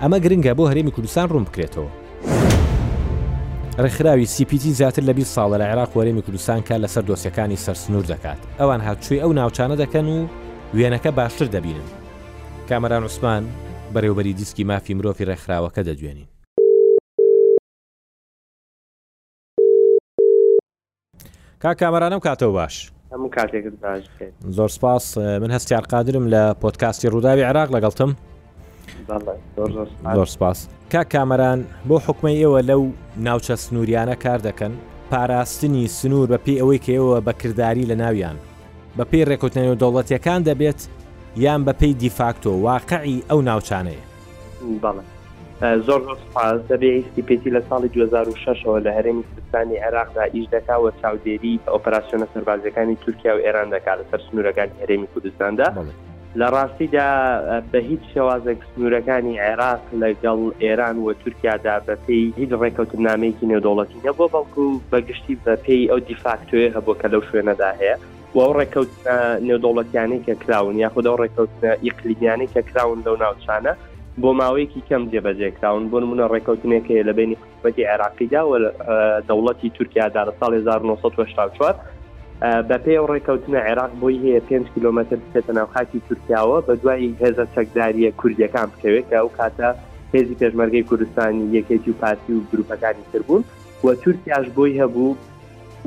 ئەمە 0.00 0.18
گرنگە 0.24 0.52
بۆ 0.58 0.64
هەرێمی 0.70 0.94
کوردستان 0.96 1.26
ڕوون 1.32 1.44
بکرێتەوە 1.48 1.90
ڕێکخراوی 3.82 4.26
سیPتی 4.34 4.70
زیاتر 4.78 5.02
لە 5.08 5.12
20 5.12 5.34
ساڵە 5.36 5.56
لە 5.58 5.64
عێراق 5.70 5.90
وەرێمی 5.96 6.22
کوردستان 6.26 6.60
کە 6.68 6.74
لەسەر 6.86 7.02
دۆسیەکانی 7.08 7.62
سەر 7.64 7.74
سنوور 7.84 8.04
دەکات 8.12 8.38
ئەوان 8.60 8.80
هاتچووی 8.86 9.20
ئەو 9.22 9.32
ناوچانە 9.38 9.76
دەکەن 9.82 10.06
و 10.16 10.26
وێنەکە 10.76 11.06
باشتر 11.18 11.46
دەبینن 11.54 11.88
کامەران 12.68 13.02
عوسمان 13.06 13.44
بەڕێوبەری 13.94 14.36
دیسکی 14.38 14.64
مافی 14.70 14.94
مرۆڤی 14.98 15.28
ڕێکخراوەکە 15.30 15.82
دەدوێنین 15.88 16.31
کا 21.62 21.72
کامەرانم 21.80 22.20
کاتەوە 22.26 22.52
باش 22.52 22.92
زۆر 24.56 24.68
سپاس 24.68 25.18
من 25.18 25.50
هەستیار 25.56 25.84
قادرم 25.90 26.28
لە 26.30 26.42
پۆتکاستی 26.60 27.08
ڕووداوی 27.12 27.42
عراق 27.44 27.68
لەگەڵتم 27.76 28.10
زۆر 30.14 30.24
سپاس 30.26 30.68
کا 30.92 31.02
کامەران 31.12 31.60
بۆ 31.88 31.96
حکومە 32.06 32.28
ئێوە 32.40 32.60
لەو 32.70 32.82
ناوچە 33.26 33.54
سنووریانە 33.64 34.16
کار 34.24 34.38
دەکەن 34.48 34.70
پاراستنی 35.10 35.86
سنوور 35.88 36.28
بە 36.32 36.38
پێی 36.44 36.58
ئەوەی 36.60 36.80
کە 36.84 36.92
ئێوە 36.96 37.20
بەکردداری 37.26 37.86
لە 37.90 37.94
ناویان 38.02 38.36
بە 38.98 39.02
پێی 39.10 39.24
ڕێکوتنەوە 39.28 39.74
دەوڵەتیەکان 39.82 40.40
دەبێت 40.48 40.80
یان 41.36 41.60
بە 41.66 41.72
پێی 41.82 41.94
دیفاکتۆ 42.02 42.46
واقعی 42.66 43.22
ئەو 43.30 43.40
ناوچانەیە 43.42 44.02
زۆر 45.62 45.80
زۆر 46.00 46.16
سپاس 46.30 46.60
دەبێ 46.70 46.88
ئیستی 46.96 47.22
پێتی 47.28 47.50
لە 47.56 47.60
ساڵی 47.70 47.86
2006ەوە 47.94 48.78
لە 48.86 48.90
هەرێمی 48.98 49.24
کوردستانی 49.28 49.78
عێراقدا 49.84 50.24
ئیش 50.34 50.46
دەکاوە 50.54 50.90
چاودێری 51.02 51.54
ئۆپراسسیۆنە 51.74 52.26
سەربازەکانی 52.34 52.96
تورکیا 53.02 53.32
و 53.36 53.40
ئێران 53.44 53.68
دەکات 53.74 53.98
لە 54.00 54.04
سەر 54.10 54.20
سنوورەکانی 54.30 54.74
هەرێمی 54.82 55.06
کوردستاندا 55.12 55.66
لە 56.40 56.46
ڕاستیدا 56.54 57.08
بە 57.72 57.78
هیچ 57.90 58.00
شێوازێک 58.14 58.58
سنوورەکانی 58.72 59.40
عێراق 59.44 59.82
لەگەڵ 60.02 60.38
ئێران 60.64 60.96
و 61.04 61.12
تورکیادا 61.22 61.76
بە 61.86 61.94
پێی 62.06 62.26
هیچ 62.40 62.50
ڕێککەوتنامەیەکی 62.62 63.46
نێودوڵەتی 63.52 63.98
نەبوو 64.06 64.32
بەڵکو 64.34 64.64
بەگشتی 64.92 65.34
بە 65.44 65.54
پێی 65.64 65.84
ئەو 65.90 66.00
دیفاکتوێ 66.08 66.66
هەبوو 66.76 66.98
کە 67.00 67.06
لەو 67.12 67.22
شوێنەدا 67.28 67.70
هەیە 67.80 67.96
و 68.36 68.40
ڕێککەوت 68.58 68.92
نێودوڵەتیانی 69.48 70.18
کە 70.26 70.32
کراون 70.42 70.76
یاخود 70.84 71.04
ئەو 71.08 71.20
ڕێککەوت 71.22 71.54
ئیقلیانەی 71.84 72.48
کە 72.54 72.60
کراون 72.70 72.98
لەو 73.06 73.16
ناوچانە 73.24 73.74
بۆ 74.20 74.30
ماوەیەکی 74.40 74.82
کەم 74.88 75.02
جێبەجێکراون 75.12 75.84
بۆ 75.90 75.98
منە 76.10 76.26
ڕێککەوتنێکە 76.32 76.96
لە 77.08 77.12
بینی 77.18 77.36
حکوەتی 77.42 77.84
عراقیدا 77.92 78.42
و 78.50 78.52
دەوڵەتی 79.28 79.68
تورکیادا 79.76 80.22
لە 80.28 80.32
ساڵی 80.40 80.58
1994 80.68 81.76
بە 82.68 82.76
پێ 82.84 82.96
و 83.00 83.06
ڕێککەوتنە 83.12 83.58
عێراق 83.68 83.90
بۆی 84.00 84.16
هەیە 84.24 84.40
5 84.48 84.72
کیلومتر 84.74 85.16
بچێتە 85.22 85.50
ناوخاکی 85.58 86.00
تورکیاوە 86.08 86.58
بە 86.66 86.72
دوایی 86.82 87.16
هێزە 87.20 87.44
چەکداریە 87.54 88.10
کوردیەکان 88.20 88.66
بکەوێت 88.72 89.04
کە 89.10 89.16
ئەو 89.20 89.28
کاتە 89.38 89.68
هێزی 90.14 90.36
پێشمەرگەی 90.40 90.84
کوردستانی 90.88 91.44
یەکێکی 91.56 91.90
و 91.90 91.98
پارتی 92.02 92.32
و 92.34 92.40
گروپەکانی 92.50 93.04
تربوون 93.12 93.42
و 93.84 93.88
تورکیاش 94.02 94.46
بۆی 94.56 94.72
هەبوو 94.82 95.18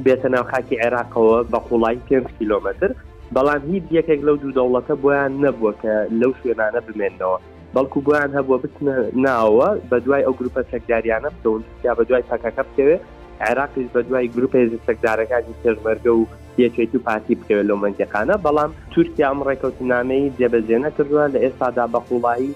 بێتە 0.05 0.27
ناوخاکی 0.35 0.75
عێراقەوە 0.83 1.37
بە 1.51 1.57
قوڵای 1.67 1.97
5 2.07 2.23
کیلومتر 2.39 2.91
بەڵام 3.35 3.61
هیچ 3.73 3.85
یەکێک 3.97 4.19
لەو 4.27 4.35
دوو 4.41 4.55
دەوڵەتە 4.57 4.93
بۆیان 5.03 5.31
نەبووە 5.43 5.73
کە 5.81 5.93
لەو 6.19 6.31
شوێنانە 6.39 6.81
بمێنەوە 6.87 7.39
بەڵکو 7.75 7.99
بۆیان 8.07 8.31
هەبووە 8.37 8.57
بتنە 8.65 8.95
ناوە 9.27 9.69
بە 9.91 9.97
دوای 10.05 10.23
ئەو 10.27 10.33
گروپە 10.39 10.61
سەکداریانە 10.71 11.29
دەونیا 11.43 11.93
بە 11.97 12.03
دوای 12.09 12.23
پکەکە 12.29 12.63
بکەوێت 12.67 13.01
عێراقیش 13.45 13.87
بە 13.95 14.01
دوای 14.07 14.27
گروپی 14.35 14.65
سەکدارەکانی 14.87 15.53
سێژمەرگە 15.61 16.11
و 16.19 16.23
یەکێتی 16.63 16.99
پارتی 17.07 17.33
بکەوێت 17.39 17.65
لەو 17.69 17.77
منجەکانە 17.83 18.35
بەڵام 18.45 18.71
تورکیا 18.93 19.27
ئەم 19.29 19.39
ڕێکەوتنامەی 19.47 20.25
جێبەجێنە 20.37 20.89
کردووە 20.97 21.25
لە 21.33 21.39
ئێستادا 21.43 21.85
بەخوڵایی 21.93 22.51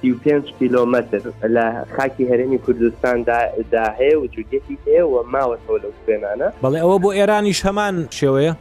35 0.00 0.52
کیلومتر 0.58 1.20
لە 1.56 1.66
خاکی 1.96 2.24
هەرێمی 2.30 2.58
کوردستاندا 2.64 3.38
هەیە 3.98 4.14
و 4.20 4.26
جوگەتی 4.34 4.76
هەیە 4.86 5.02
و 5.12 5.14
ماوەەوە 5.32 5.76
لەو 5.82 5.92
سوێنانە 6.02 6.48
بەڵێ 6.64 6.78
ئەوە 6.84 6.96
بۆ 7.02 7.10
ئێرانیش 7.18 7.60
هەمان 7.68 7.96
شێوەیە 8.18 8.52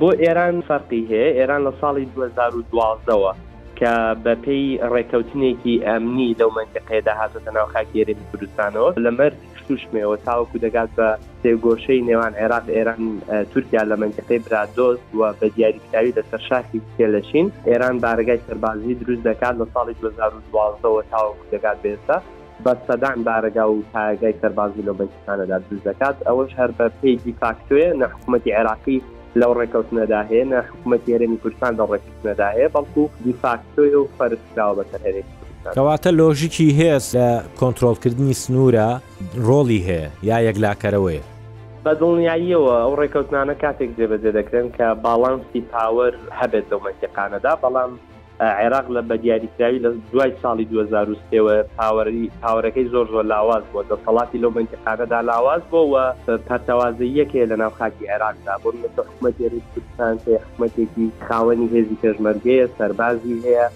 بۆ 0.00 0.10
ئێران 0.22 0.56
فەرقی 0.68 1.02
هەیە 1.10 1.28
ئێران 1.38 1.62
لە 1.66 1.72
ساڵی 1.80 2.04
2012ەوە 2.16 3.32
کە 3.80 3.92
بەپێی 4.26 4.66
ڕێککەوتنێکی 4.92 5.74
ئەمنی 5.88 6.30
لەو 6.40 6.50
منجقەیەدا 6.58 7.12
هاتوتە 7.20 7.50
ناو 7.56 7.66
خاکێری 7.74 8.14
کوردستانەوە 8.30 8.88
لەمەر 9.04 9.32
توشمەوە 9.66 10.16
تاوەکو 10.26 10.58
دەگات 10.64 10.90
بە 10.98 11.08
تێگۆشەی 11.42 12.00
نێوان 12.08 12.32
عێراق 12.40 12.66
ئێران 12.76 13.00
تورکیا 13.52 13.82
لە 13.90 13.96
منجقەی 14.02 14.40
برادۆست 14.46 15.06
و 15.18 15.22
بە 15.38 15.46
دیاریکراوی 15.56 16.16
لەسەر 16.18 16.40
شاخی 16.48 16.80
کێلەشین 16.98 17.46
ئێران 17.70 17.96
بارگای 18.04 18.40
سەربازی 18.46 18.94
دروست 19.02 19.22
دەکات 19.30 19.54
لە 19.60 19.66
ساڵی 19.74 19.94
2012ەوە 20.02 21.02
تاوەکو 21.12 21.44
دەگات 21.54 21.78
بێستا 21.84 22.16
بە 22.64 22.72
سەدان 22.86 23.18
بارەگا 23.28 23.64
و 23.70 23.76
تاگای 23.92 24.34
سەربازی 24.42 24.82
لە 24.88 24.92
بەکستانەدا 25.00 25.56
دروست 25.66 25.84
دەکات 25.90 26.16
ئەوەش 26.26 26.52
هەر 26.60 26.70
بە 26.78 26.86
پێیجی 27.00 27.32
فاکتوێ 27.42 27.86
نەحکوومەتی 28.02 28.52
عێراقی 28.58 28.98
لەو 29.42 29.52
ڕێکەوتنەدا 29.60 30.20
هەیە 30.30 30.44
نە 30.52 30.58
حکوومەتی 30.68 31.10
هەرێمی 31.14 31.38
کوردستان 31.42 31.72
لە 31.80 31.84
ڕێککردنەدا 31.90 32.48
هەیە 32.56 32.68
بەڵکو 32.74 33.02
دیفاکتۆی 33.24 33.92
و 33.96 34.08
فەرستراوە 34.18 34.74
بەسەر 34.78 35.00
هەرێمی 35.06 35.32
کەواتە 35.76 36.10
لۆژیکی 36.20 36.68
هەیە 36.78 36.98
لە 37.16 37.28
کۆنتترۆلکردنی 37.60 38.34
سنوورە 38.42 38.88
ڕۆڵی 39.48 39.82
هەیە 39.88 40.06
یا 40.28 40.36
یەکلاکەرەوەی 40.48 41.20
بە 41.84 41.92
دڵنیاییەوە 42.00 42.72
ئەو 42.82 42.92
ڕێکەوتنانە 43.00 43.54
کاتێک 43.62 43.90
جێبەجێ 43.98 44.30
دەکرێن 44.38 44.68
کە 44.76 44.86
باڵانسی 45.04 45.60
پاوەەر 45.72 46.14
هەبێت 46.40 46.64
لەو 46.70 46.80
مەسیقانەدا 46.86 47.52
بەڵام 47.62 47.92
عێراق 48.58 48.86
لە 48.96 49.00
بە 49.08 49.16
دیاریکراوی 49.24 49.80
لە 49.84 49.90
دوای 50.12 50.30
ساڵی 50.42 50.64
2023ەوە 50.70 51.54
پاوەری 51.78 52.24
پاورەکەی 52.42 52.90
زۆر 52.92 53.06
زۆر 53.14 53.24
لاواز 53.32 53.64
بۆ 53.72 53.80
دەسەڵاتی 53.90 54.38
لەو 54.42 54.50
بنتخابەدا 54.56 55.20
لاواز 55.30 55.62
بۆەوە 55.72 56.04
پەرتەوازە 56.48 57.06
یەکێ 57.20 57.40
لە 57.50 57.56
ناوخاکی 57.62 58.04
عێراقدا 58.12 58.54
بۆ 58.62 58.68
مثل 58.84 58.98
حکوومەتی 59.02 59.40
کوردستان 59.72 60.14
حکوومەتێکی 60.44 61.06
خاوەنی 61.26 61.68
هێزی 61.74 61.96
پێشمەرگەیە 62.02 62.66
سەربازی 62.78 63.36
هەیە 63.46 63.66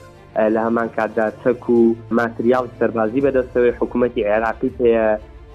لە 0.54 0.61
هەمان 0.66 0.88
کاتدا 0.97 1.26
تەک 1.42 1.62
و 1.71 1.94
ماتریال 2.21 2.66
سەربازی 2.78 3.21
بەدەستەوەی 3.26 3.76
حکوومەتی 3.80 4.26
عێراقی 4.30 4.71
پێەیە 4.78 5.06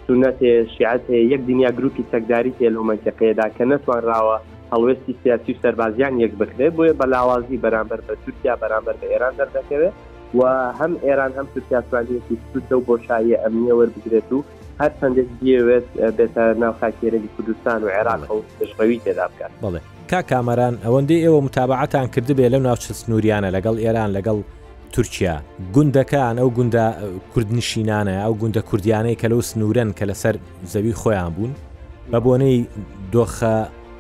سونەتێ 0.06 0.52
شیعەتێ 0.74 1.18
یەک 1.34 1.42
دنیا 1.50 1.70
گروپی 1.78 2.06
تەکداری 2.14 2.54
تێ 2.60 2.68
لەو 2.76 2.84
منتەقەیەدا 2.90 3.48
کە 3.58 3.64
نەتوانراوە 3.74 4.38
هەڵوێستی 4.74 5.14
سیاسی 5.24 5.54
و 5.54 5.58
سەربازیان 5.64 6.14
یەک 6.24 6.34
بکرێ 6.40 6.68
بۆیە 6.70 6.94
بەلاوازی 7.02 7.58
بەرامبەر 7.64 8.00
بە 8.08 8.14
تورکیا 8.26 8.56
بەرامبەر 8.62 8.96
بە 9.02 9.06
ئێران 9.12 9.34
دەردەکەوێت 9.40 9.94
و 10.38 10.42
هەم 10.80 10.94
ئێران 11.06 11.32
هەم 11.38 11.48
تورکیاسوانیەتی 11.54 12.36
سوودە 12.54 12.74
و 12.80 12.82
بۆشاییە 12.90 13.38
ئەمنیە 13.44 13.74
وەربگرێت 13.80 14.30
و 14.34 14.44
هەر 14.82 14.92
چندێک 15.02 15.28
دیوێت 15.42 15.88
بێتە 16.18 16.44
ناوخاکێرەی 16.62 17.28
کوردستان 17.36 17.82
و 17.84 17.88
عێراق 17.98 18.22
دژڕەوی 18.60 19.00
تێدا 19.06 19.26
بکات 19.32 19.52
بڵێ 19.66 19.80
کا 20.12 20.22
کامەران 20.32 20.76
ئەوەندەی 20.86 21.24
ئێوە 21.26 21.42
متابعاتان 21.48 22.08
کردبێ 22.14 22.48
لەم 22.54 22.64
ناوچە 22.68 22.94
سنووریانە 23.02 23.50
لەگەڵ 23.56 23.76
ئێران 23.86 24.10
لەگەڵ 24.22 24.38
تورکیا 24.96 25.36
گوندەکان 25.76 26.36
ئەو 26.42 26.50
گوندە 26.58 26.86
کوردنشینانە 27.34 28.16
ئەو 28.26 28.34
گوندە 28.42 28.62
کوردیانەی 28.70 29.16
کە 29.22 29.26
لەو 29.32 29.42
سنوورەن 29.50 29.90
کە 30.00 30.04
لەسەر 30.10 30.36
زەوی 30.74 30.94
خۆیان 31.02 31.32
بوون 31.36 31.52
بە 32.12 32.18
بۆنەی 32.26 32.58
دۆخە 33.14 33.54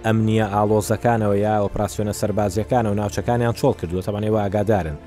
ئەمنیە 0.06 0.46
ئالۆزەکانەوە 0.56 1.36
یا 1.46 1.53
ئۆپراسسیۆنە 1.63 2.13
سەربازیەکانە 2.22 2.88
و 2.91 2.94
ناوچەکانیان 3.01 3.53
چۆڵ 3.60 3.74
کردووە 3.82 4.03
تەمانێ 4.08 4.29
ئاگادارن 4.38 4.98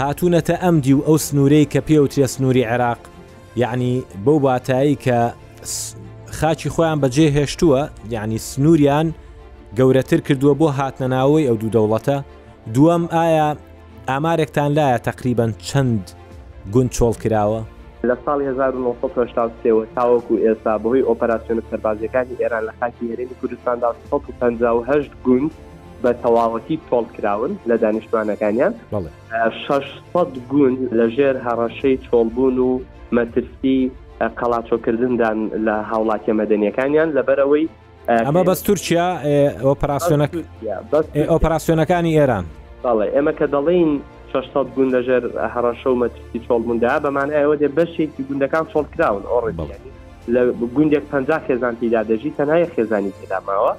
هاتوونەتە 0.00 0.54
ئەم 0.62 0.76
دی 0.84 0.92
و 0.96 1.00
ئەو 1.06 1.16
سنوورەی 1.26 1.64
کە 1.72 1.80
پێ 1.86 1.98
و 2.02 2.06
ترە 2.12 2.26
سنووری 2.34 2.64
عێراق 2.70 3.00
یعنی 3.56 4.02
بەو 4.24 4.38
باتایی 4.44 4.98
کە 5.04 5.18
خاچی 6.38 6.68
خۆیان 6.74 6.98
بەجێ 7.02 7.26
هێشتووە 7.36 7.82
یعنی 8.14 8.38
سنووریان 8.38 9.06
گەورەتر 9.78 10.20
کردووە 10.26 10.54
بۆ 10.60 10.66
هاتنەناوەی 10.78 11.46
ئەو 11.48 11.56
دوو 11.62 11.74
دەوڵەتە 11.76 12.16
دووەم 12.74 13.02
ئایا 13.14 13.48
ئامارێکتان 14.08 14.70
لایە 14.78 14.98
تقریبان 15.08 15.50
چەند 15.68 16.04
گوند 16.74 16.90
چۆڵ 16.96 17.14
کراوە 17.22 17.60
لە 18.08 18.14
ساڵی 18.24 18.44
1970ەوە 18.58 19.84
تاوەکو 19.96 20.34
ئێستا 20.44 20.72
بەهۆی 20.82 21.04
ئۆپەراسسیۆنە 21.08 21.62
سەربازیەکانی 21.70 22.34
ئێران 22.40 22.62
لە 22.68 22.72
خاکی 22.80 23.04
هێرێنی 23.10 23.34
کوردستاندا 23.40 23.88
1950 24.12 25.08
گوند 25.26 25.50
بە 26.04 26.10
تەواوەتی 26.22 26.76
تۆڵ 26.90 27.04
کراون 27.16 27.52
لە 27.68 27.74
دانیشتوانەکانیان 27.82 28.72
600 29.68 30.28
گوند 30.50 30.78
لەژێر 30.98 31.36
هەڕەشەی 31.46 31.96
چۆڵبوون 32.06 32.56
و 32.66 32.70
مەترسی 33.16 33.80
قەڵاچۆکردندان 34.38 35.36
لە 35.66 35.76
هاوڵاتیە 35.90 36.32
مەدەنیەکانیان 36.40 37.08
لەبەرەوەی 37.16 37.66
ئەمە 38.26 38.42
بەست 38.48 38.62
تورکیا 38.66 39.06
ئۆپەراسسیۆنەکانی 41.32 42.12
ئێران. 42.18 42.44
ئێمە 43.14 43.32
کە 43.40 43.46
دەڵین 43.54 43.90
600 44.32 44.74
گون 44.76 44.88
لەژێر 44.94 45.22
هەراشە 45.54 45.90
مەترسی 46.02 46.38
چۆڵ 46.46 46.60
بووندا 46.66 46.94
بەمانە 47.04 47.32
ئەوە 47.40 47.54
دێ 47.60 47.68
بەشێکی 47.78 48.22
گوندەکان 48.28 48.64
چۆڵ 48.72 48.86
کراون 48.94 49.22
ئۆڕێ 49.32 49.52
لە 50.34 50.40
گوندێک 50.76 51.04
پ 51.12 51.14
خێزان 51.46 51.74
پیدا 51.80 52.00
دەژی 52.10 52.30
تەنایە 52.38 52.66
خێزانی 52.74 53.12
پێداماوە 53.18 53.72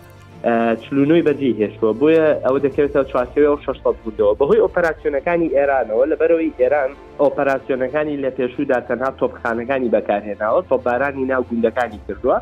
چلونوی 0.83 1.23
بەجی 1.27 1.51
هێشتوە 1.59 1.89
بۆیە 1.99 2.27
ئەوە 2.45 2.59
دەکەوێتە 2.65 2.99
چوارەوە 3.11 3.49
و 3.53 3.61
600 3.65 3.95
بودەوە 4.03 4.33
بەهۆی 4.39 4.61
ئۆپەراتسیۆنەکانی 4.63 5.53
ئێرانەوە 5.57 6.03
لە 6.11 6.15
بەرەوەی 6.21 6.51
ئێران 6.59 6.91
ئۆپەراتسیۆنەکانی 7.23 8.15
لە 8.23 8.29
پێشودا 8.37 8.79
تەنها 8.89 9.09
تۆپخانەکانی 9.19 9.91
بەکارهێناوە 9.95 10.61
تۆپبارانی 10.69 11.23
ناو 11.31 11.43
گوندەکانی 11.49 11.99
کردووە 12.07 12.37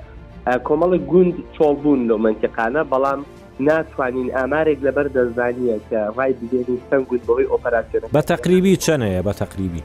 کۆمەڵی 0.68 1.00
گوند 1.12 1.34
چۆڵ 1.56 1.76
بوون 1.84 2.02
لە 2.10 2.16
منتیقانە 2.26 2.82
بەڵام 2.92 3.22
ناتوانین 3.68 4.28
ئامارێک 4.38 4.80
لەبەر 4.86 5.08
دەزانیە 5.16 5.78
کە 5.90 6.02
ڕای 6.18 6.32
بگەێنی 6.40 6.78
سنگ 6.90 7.08
و 7.14 7.18
بەوەی 7.26 7.50
ئۆپەراسیۆن 7.54 8.10
بە 8.16 8.22
تقریبی 8.32 8.76
چەنەیە 8.86 9.22
بە 9.28 9.34
تقریبی 9.42 9.84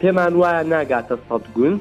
پێمان 0.00 0.34
وایە 0.40 0.62
ناگاتە 0.72 1.16
سەد 1.28 1.44
گون 1.56 1.74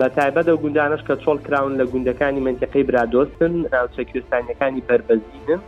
بە 0.00 0.06
تایبەت 0.16 0.48
و 0.48 0.56
گوندانش 0.62 1.00
کە 1.08 1.14
چۆڵ 1.22 1.38
کراون 1.46 1.74
لە 1.80 1.84
گوندەکانی 1.92 2.40
منتیقی 2.46 2.82
برادۆستن 2.88 3.52
ناوچە 3.74 4.02
کوردستانیەکانی 4.10 4.82
بربەزینن 4.88 5.60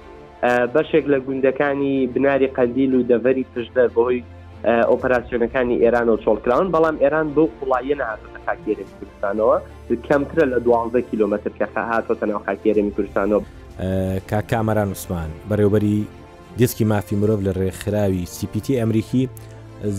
بەشێک 0.74 1.04
لە 1.12 1.18
گوندەکانی 1.26 1.94
بناری 2.14 2.46
قندیل 2.56 2.92
و 2.94 3.02
دەڤری 3.10 3.44
پشدە 3.54 3.84
بەهۆی 3.94 4.20
ئۆپەراسیۆنەکانی 4.90 5.76
ئێران 5.82 6.08
و 6.12 6.16
چۆڵکراون 6.24 6.68
بەڵام 6.74 6.96
ئێران 7.02 7.26
بۆ 7.34 7.44
وڵایە 7.60 7.96
نهاتە 8.00 8.26
خاکێرە 8.46 8.84
کوردستانەوە 8.96 9.56
کەمترە 10.06 10.44
لە 10.52 10.58
12 10.64 11.02
کیلومتر 11.10 11.50
کە 11.58 11.66
هاتۆتە 11.90 12.24
ناو 12.30 12.40
خاکێرەمی 12.46 12.92
کوردستانەوە 12.96 13.42
کا 14.28 14.40
کامەران 14.50 14.88
عوسمان 14.88 15.30
بەڕێوبەری 15.50 16.00
دیسکی 16.58 16.84
مافی 16.90 17.16
مرۆڤ 17.20 17.40
لە 17.46 17.52
ڕێکخراوی 17.60 18.26
سیPT 18.36 18.66
ئەمریکی 18.78 19.22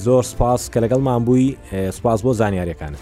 زۆر 0.03 0.23
سپاس 0.31 0.61
کە 0.73 0.79
لەگەڵمان 0.83 1.21
بووی 1.25 1.47
سپاس 1.97 2.19
بۆ 2.25 2.33
زانیاریەکانت. 2.33 2.99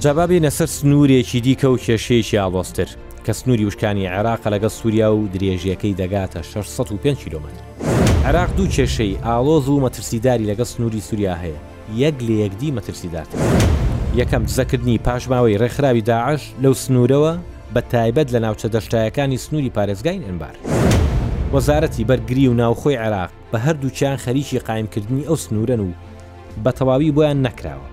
جابابی 0.00 0.40
نەسەر 0.44 0.66
سنوورێکی 0.76 1.40
دیکە 1.46 1.64
و 1.70 1.78
کێشەیەکی 1.84 2.36
ئاڵۆستر 2.38 2.88
کە 3.26 3.30
سنووری 3.32 3.64
وشکانی 3.64 4.06
عێراق 4.08 4.40
لەگە 4.54 4.66
سووریا 4.68 5.12
و 5.16 5.28
درێژیەکەی 5.34 5.96
دەگاتە 6.00 6.40
605 6.40 7.24
کیلومتر. 7.24 7.60
عراق 8.24 8.50
دوو 8.56 8.66
کێشەی 8.68 9.18
ئالۆز 9.26 9.68
و 9.68 9.80
مەترسیداری 9.88 10.48
لەگە 10.54 10.62
سنووری 10.64 11.00
سووریا 11.00 11.34
هەیە 11.42 11.60
یەک 11.96 12.14
لە 12.20 12.30
یەکدی 12.32 12.70
مەترسیدات. 12.76 13.28
یەکەم 14.20 14.44
زەکردنی 14.56 14.98
پاشماوەی 15.06 15.60
ڕێکخراوی 15.62 16.02
داعش 16.10 16.42
لەو 16.62 16.74
سنوورەوە 16.84 17.32
بە 17.74 17.80
تایبەت 17.92 18.28
لە 18.34 18.38
ناوچە 18.44 18.68
دەشتایەکانی 18.74 19.36
سنووری 19.44 19.72
پارێزگاین 19.76 20.22
ئەمبار. 20.26 20.56
وەزارەتی 21.54 22.04
بەرگری 22.08 22.46
و 22.48 22.54
ناوخۆی 22.60 22.96
عراق 22.96 23.30
بە 23.52 23.58
هەردووچیان 23.66 24.16
خەریکی 24.24 24.58
قایمکردنی 24.58 25.26
ئەو 25.28 25.36
سنوورەن 25.36 25.80
و 25.80 25.90
بە 26.64 26.72
تەواوی 26.78 27.12
بۆیان 27.16 27.38
نەکراوە. 27.46 27.88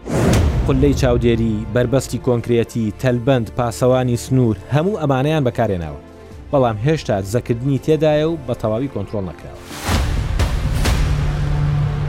قلەی 0.68 0.94
چاودێری 1.02 1.54
بربەستی 1.74 2.22
کۆنکرێتی 2.28 2.94
تەلبند 3.02 3.48
پاسەوانی 3.58 4.16
سنوور 4.26 4.58
هەموو 4.76 5.00
ئەمانەیان 5.02 5.44
بەکارێناوە 5.48 6.02
بەڵام 6.52 6.78
هێشتا 6.86 7.16
زەکردنی 7.34 7.80
تێدایە 7.86 8.28
و 8.32 8.38
بە 8.48 8.54
تەواوی 8.62 8.90
کۆنتترۆل 8.94 9.26
نەکراوە. 9.30 9.89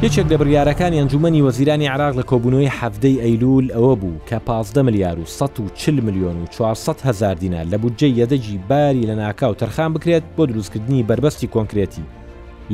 یەکێک 0.06 0.26
لە 0.32 0.36
بڕیارەکانی 0.40 0.98
ئەنجومی 1.00 1.44
وەزیرانی 1.46 1.90
عراق 1.94 2.14
لە 2.20 2.24
کۆبوونەوەی 2.30 2.72
هەفتەی 2.78 3.20
ئەیلول 3.22 3.66
ئەوە 3.74 3.94
بوو 4.00 4.20
کە 4.30 4.34
15 4.46 4.82
میلیار 4.86 5.16
و 5.18 5.26
140 5.26 6.00
میلیۆن 6.06 6.36
و 6.42 6.46
400 6.50 7.00
هزار 7.00 7.34
دینا 7.34 7.64
لە 7.64 7.74
بودجێ 7.82 8.08
یەدەجی 8.20 8.56
باری 8.68 9.02
لە 9.02 9.10
ناکاو 9.14 9.54
تەرخان 9.54 9.92
بکرێت 9.94 10.22
بۆ 10.38 10.46
دروستکردنی 10.48 11.02
بربەستی 11.02 11.46
کۆنکرێتی 11.54 12.04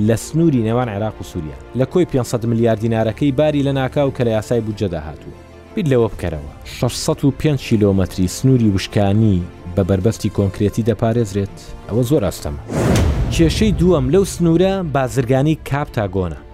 لە 0.06 0.14
سنووری 0.16 0.62
نێوان 0.64 0.88
عێراق 0.88 1.21
و 1.21 1.25
سووریا 1.25 1.54
لە 1.76 1.87
کۆی 1.95 2.04
500 2.04 2.47
میلیارد 2.47 2.80
دینارەکەی 2.80 3.33
باری 3.33 3.62
لە 3.62 3.73
ناکاو 3.75 4.12
کە 4.18 4.23
لە 4.23 4.26
یاسای 4.28 4.61
بودجەدا 4.61 4.95
هاتوو 5.00 5.33
بیت 5.75 5.87
لەوە 5.87 6.11
بکەرەوە 6.12 6.64
605 6.64 7.68
کیلۆمەتری 7.68 8.26
سنووری 8.26 8.71
وشکانی 8.71 9.42
بە 9.76 9.80
بربەستی 9.80 10.30
کۆنکرێتی 10.37 10.83
دەپارێزرێت 10.90 11.59
ئەوە 11.90 12.02
زۆر 12.11 12.30
ئاستەمە 12.30 12.76
کێشەی 13.33 13.73
دووەم 13.78 14.06
لەو 14.14 14.25
سنوورە 14.25 14.73
بازرگانی 14.92 15.59
کاپتاگۆنە 15.71 16.46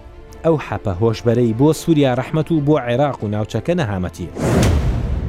ئەو 0.45 0.57
حەپە 0.69 0.93
هۆشبەرەی 1.01 1.55
بۆ 1.59 1.69
سووریا 1.81 2.11
ڕەحمت 2.19 2.47
و 2.51 2.61
بۆ 2.67 2.75
عێراق 2.85 3.19
و 3.23 3.27
ناوچەکە 3.31 3.73
نەهامەتی. 3.81 4.27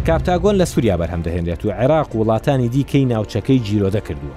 کاپتاگۆن 0.06 0.56
لە 0.61 0.64
سووریا 0.73 0.97
بەرهەمدەهێنرێت 1.00 1.62
و 1.64 1.71
عێراق 1.80 2.09
وڵاتانی 2.18 2.68
دیکەی 2.68 3.04
ناوچەکەی 3.12 3.61
جیرۆدە 3.66 4.00
کردووە. 4.06 4.37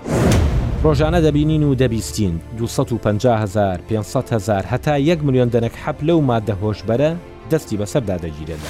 ڕۆژانە 0.84 1.20
دەبینین 1.26 1.64
و 1.64 1.76
دەبیستین 1.82 2.40
250هزار 2.60 3.78
500هزار 3.90 4.64
هەتا 4.72 4.96
1 5.00 5.24
میلیۆن 5.24 5.50
دەنک 5.50 5.76
حەپ 5.86 6.00
لەو 6.08 6.20
مادە 6.30 6.54
هۆشبەرە 6.64 7.10
دەستی 7.52 7.78
بەسەردا 7.78 8.18
دەگیرێنە. 8.24 8.70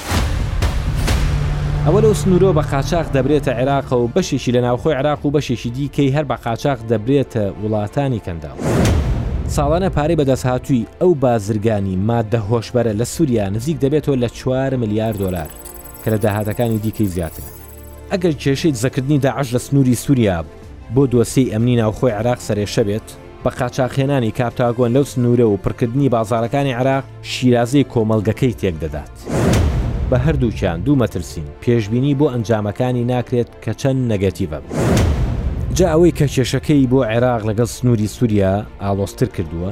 ئەوە 1.88 2.00
لەو 2.04 2.14
سنوورۆ 2.14 2.52
بە 2.58 2.64
قاچاق 2.72 3.06
دەبرێتە 3.16 3.52
عێراق 3.60 3.94
و 3.94 4.08
بەشێکی 4.16 4.52
لە 4.56 4.60
ناوخۆی 4.68 4.94
عراق 4.96 5.26
و 5.26 5.32
بەشێکی 5.36 5.70
دیکەی 5.76 6.14
هەر 6.16 6.26
بە 6.30 6.36
قاچاق 6.46 6.80
دەبرێتە 6.92 7.46
وڵاتانی 7.64 8.22
کەنداوە. 8.26 8.96
ساڵانە 9.56 9.89
پارەی 9.89 10.16
بەدەستهاتووی 10.18 10.86
ئەو 11.01 11.16
بازرگانی 11.16 11.98
مادە 12.08 12.38
هۆشبەرە 12.51 12.94
لە 13.00 13.04
سووریا 13.06 13.50
نزیک 13.50 13.77
دەبێتەوە 13.80 14.16
لە 14.24 14.30
4 14.32 14.75
میلیار 14.75 15.13
دلار 15.13 15.48
کە 16.06 16.10
لە 16.12 16.18
داهاتەکانی 16.24 16.77
دیکەی 16.84 17.06
زیاتر 17.08 17.43
ئەگەر 18.12 18.34
کێشەی 18.43 18.76
زەکردنی 18.84 19.19
داعش 19.21 19.56
لە 19.56 19.58
سنووری 19.60 19.95
سووریا 19.95 20.45
بۆ 20.95 21.04
دۆسی 21.12 21.50
ئەمنی 21.52 21.76
ناوخۆی 21.76 22.12
عراق 22.19 22.39
سەرێشە 22.48 22.84
بێت 22.88 23.08
بە 23.45 23.50
قاچاخێنانی 23.60 24.32
کاپتاگۆن 24.38 24.91
لەو 24.95 25.04
سنوورە 25.12 25.45
و 25.50 25.58
پڕکردنی 25.63 26.10
بازارەکانی 26.15 26.74
عراق 26.80 27.04
شیرازەی 27.32 27.86
کۆمەلگەکەی 27.93 28.54
تێک 28.60 28.76
دەدات. 28.84 29.13
بە 30.10 30.17
هەردووچیان 30.26 30.80
دوو 30.86 30.95
مەترسین 31.02 31.48
پێشببینی 31.62 32.15
بۆ 32.19 32.28
ئەنجامەکانی 32.32 33.08
ناکرێت 33.12 33.50
کە 33.63 33.71
چەند 33.82 34.02
نەگەتیڤە 34.12 34.60
بوو. 34.63 34.98
جا 35.78 35.88
ئەوەی 35.94 36.12
کە 36.20 36.28
کێشەکەی 36.36 36.90
بۆ 36.92 37.00
عێراق 37.12 37.42
لەگەڵ 37.50 37.63
سنووری 37.78 38.08
سووریا 38.16 38.54
ئالۆستر 38.84 39.28
کردووە 39.36 39.72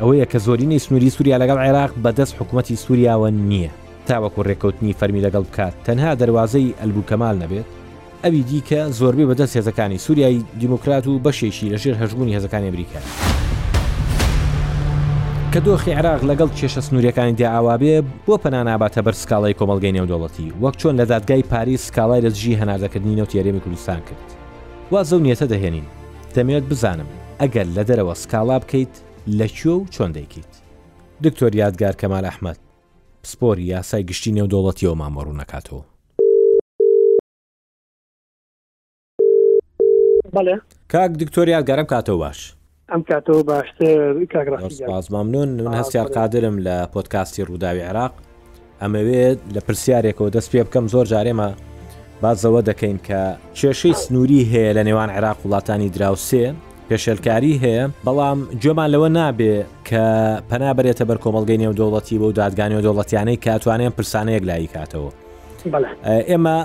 ئەوەیە 0.00 0.26
کە 0.32 0.38
زۆرینەی 0.46 0.78
سنووری 0.84 1.10
سووریا 1.16 1.36
لەگەڵ 1.42 1.58
عێراق 1.64 1.90
بەدەست 2.04 2.32
حکوومەتتی 2.40 2.76
سووریاوە 2.84 3.30
نییە 3.50 3.70
تاوەکو 4.08 4.40
ڕێکوتنی 4.48 4.94
فەرمی 5.00 5.22
لەگەڵ 5.26 5.44
بکات 5.48 5.74
تەنها 5.86 6.10
دەواازەی 6.20 6.74
ئەلبووکەمال 6.80 7.36
نەبێت 7.42 7.68
ئەوی 8.24 8.40
دیکە 8.50 8.80
زۆربەی 9.00 9.26
بەدەست 9.30 9.56
هێزەکانی 9.58 9.98
سووریای 10.06 10.36
دیموکرات 10.60 11.04
و 11.06 11.20
بەشێکی 11.24 11.68
لەژێر 11.74 11.96
هەژبوونی 12.02 12.34
هێزەکانی 12.36 12.68
ئەمریکا 12.68 13.00
کە 15.52 15.58
دۆخی 15.66 15.88
عراق 15.98 16.20
لەگەڵ 16.30 16.50
کێشە 16.58 16.80
سنووریەکانی 16.86 17.32
دیاواابێ 17.40 17.96
بۆ 18.26 18.34
پەناناباتە 18.44 19.00
بەر 19.06 19.14
سکاڵی 19.22 19.54
کۆمەلگەی 19.58 19.92
نێودوڵەتی 19.96 20.46
وەک 20.62 20.74
چۆن 20.80 20.94
لە 21.00 21.04
دادگای 21.12 21.42
پاریس 21.52 21.82
سکاڵای 21.88 22.24
لەزژی 22.24 22.58
هەناردەکردنی 22.60 23.16
نەوت 23.18 23.32
یاێمی 23.34 23.60
کوردستان 23.64 24.00
کرد 24.08 24.30
وازە 24.92 25.12
و 25.16 25.20
نیەتە 25.24 25.46
دەهێنین 25.52 25.86
دەمێت 26.36 26.64
بزانم 26.70 27.06
ئەگەر 27.40 27.66
لە 27.76 27.82
دەرەوە 27.88 28.14
سکاڵا 28.22 28.56
بکەیت 28.62 28.94
لەکوێ 29.38 29.66
و 29.74 29.84
چۆن 29.94 30.12
دەیکیت 30.16 30.52
دکتۆر 31.24 31.52
یادگار 31.56 31.94
کەمال 32.00 32.24
ئەحمد 32.24 32.58
پسپۆری 33.22 33.66
یاسای 33.74 34.04
گشتی 34.06 34.32
نێودوڵەتیەوە 34.36 34.94
مامەڕوو 35.00 35.36
نکاتەوە 35.40 35.82
کاک 40.92 41.10
دکتۆر 41.22 41.46
یادگەرم 41.54 41.86
کاتەوە 41.92 42.18
باش 42.24 42.54
ئەم 42.90 43.02
کاتەوە 43.10 43.42
باشمامنون 44.86 45.48
من 45.48 45.74
هەستیار 45.80 46.08
قادرم 46.16 46.56
لە 46.66 46.74
پۆتکاستی 46.94 47.42
ڕووداوی 47.48 47.80
عراق 47.88 48.12
ئەمەوێت 48.82 49.38
لە 49.54 49.60
پرسیارێکەوە 49.66 50.30
دەست 50.36 50.50
پێ 50.52 50.64
بکەم 50.66 50.86
زۆر 50.92 51.06
جارێمە 51.12 51.50
بازەوە 52.22 52.60
دەکەین 52.68 52.96
کە 53.08 53.22
کێشەی 53.58 53.94
سنووری 54.02 54.42
هەیە 54.52 54.72
لە 54.78 54.82
نێوان 54.88 55.10
عێراق 55.16 55.38
وڵاتانی 55.44 55.88
دراوسێ 55.96 56.46
پێشلکاری 56.88 57.54
هەیە 57.62 57.84
بەڵام 58.06 58.38
جۆمان 58.62 58.88
لەوە 58.94 59.08
نابێ 59.18 59.56
کە 59.88 60.04
پەنابێتە 60.50 61.04
بەر 61.08 61.18
کۆمەلگەی 61.24 61.58
نێو 61.62 61.72
دەوڵەتی 61.78 62.16
بۆ 62.22 62.28
دادگانی 62.40 62.74
و 62.78 62.82
دەوڵەتیانەی 62.86 63.38
کاتوانێن 63.46 63.92
پرسانەیەک 63.98 64.42
لای 64.48 64.68
کاتەوە 64.74 65.10
ئێمە 66.30 66.56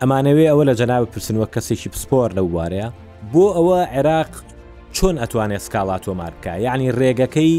ئەمانەوێ 0.00 0.44
ئەوە 0.50 0.62
لە 0.68 0.74
جەناوی 0.80 1.08
پرسنوە 1.12 1.46
کەسێکی 1.54 1.88
پسپۆر 1.92 2.28
لە 2.38 2.42
وارەیە 2.54 2.88
بۆ 3.32 3.44
ئەوە 3.56 3.80
عێراق 3.96 4.30
چۆن 4.96 5.16
ئەتوانێت 5.22 5.62
سکاڵات 5.66 6.02
تۆمارکە 6.06 6.52
یعنی 6.66 6.92
ڕێگەکەی 6.98 7.54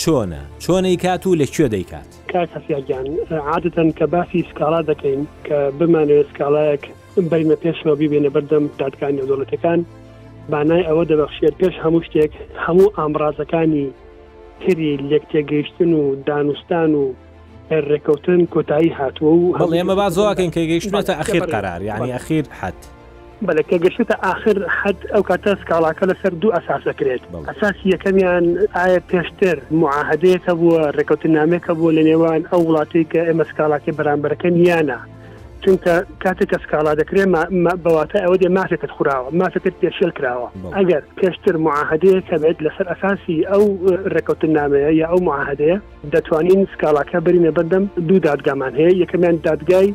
چۆنە 0.00 0.42
چۆنەی 0.64 0.96
کات 1.04 1.22
و 1.26 1.36
لەکوێ 1.40 1.66
دەیکات 1.74 2.10
کات 2.34 2.48
هەسیگیان 2.58 3.06
عادەتەن 3.52 3.88
کە 3.98 4.06
باسی 4.14 4.40
سکاڵا 4.50 4.80
دەکەین 4.90 5.22
کە 5.46 5.56
بمانوێت 5.78 6.26
سکاڵایەک 6.32 6.82
بەریمە 7.30 7.56
پێشەوە 7.64 7.94
ببێنە 8.00 8.30
بەردەم 8.34 8.64
دادکانی 8.78 9.20
دەوڵەتەکان 9.28 9.80
بانای 10.50 10.82
ئەوە 10.88 11.04
دەبەخشێت 11.10 11.54
پێش 11.62 11.74
هەموو 11.84 12.04
شتێک 12.06 12.32
هەموو 12.66 12.94
ئامرازەکانی 12.98 13.86
تری 14.60 14.90
لەکتێگەیشتن 15.10 15.90
و 16.00 16.16
دانوستان 16.28 16.90
و 17.00 17.04
ڕێککەوتن 17.88 18.40
کۆتایی 18.54 18.90
هاتووە 18.98 19.34
و 19.42 19.54
هەڵ 19.58 19.70
ئێمە 19.78 19.94
بازۆکەین 20.00 20.50
کە 20.54 20.60
گەیشتێتە 20.70 21.12
ئەخیر 21.20 21.44
قرار 21.52 21.80
یعنی 21.90 22.12
ئەخیر 22.16 22.44
حات. 22.60 22.80
بەلەکە 23.48 23.76
گەشتە 23.84 24.14
آخر 24.32 24.56
حد 24.80 25.00
ئەو 25.12 25.22
کاتە 25.28 25.52
سکاڵاکە 25.60 26.04
لەسەر 26.10 26.32
دوو 26.40 26.54
ئەساس 26.56 26.82
دەکرێت 26.90 27.22
ئەساسی 27.50 27.86
یەکەمیان 27.94 28.44
ئایا 28.78 29.00
پێشتر 29.10 29.56
معاهدەیەکە 29.82 30.52
بووە 30.60 30.80
ڕێکوتنامێکە 30.96 31.72
بوو 31.78 31.94
لە 31.96 32.02
نێوان 32.08 32.40
ئەو 32.50 32.60
وڵاتی 32.68 33.04
کە 33.12 33.20
ئێمە 33.28 33.44
سکاڵاکی 33.50 33.96
بەرامبەرەکەن 33.98 34.54
یانە 34.68 34.98
چونکە 35.64 35.94
کاتێک 36.22 36.48
کە 36.52 36.58
سکاڵا 36.64 36.92
دەکرێت 37.00 37.28
بەواتە 37.84 38.18
ئەوە 38.24 38.36
دێ 38.42 38.48
مافێکت 38.56 38.90
خوراوە 38.96 39.28
مافەکەت 39.40 39.74
پێشل 39.82 40.10
کراوە 40.18 40.48
ئەگەر 40.76 41.02
پێشتر 41.18 41.54
معاهدەیەکە 41.66 42.36
بێت 42.42 42.58
لەسەر 42.66 42.86
ئەساسی 42.92 43.38
ئەو 43.50 43.64
ڕێکوتن 44.14 44.50
نامەیە 44.58 44.90
یا 45.00 45.06
ئەو 45.12 45.18
معاهدەیە 45.28 45.78
دەتوانین 46.12 46.60
سکاڵاکە 46.72 47.18
برینە 47.26 47.52
بەدەم 47.58 47.84
دوو 48.08 48.18
دادگامان 48.28 48.72
هەیە 48.78 48.92
یەکەمیان 49.02 49.36
دادگای 49.46 49.88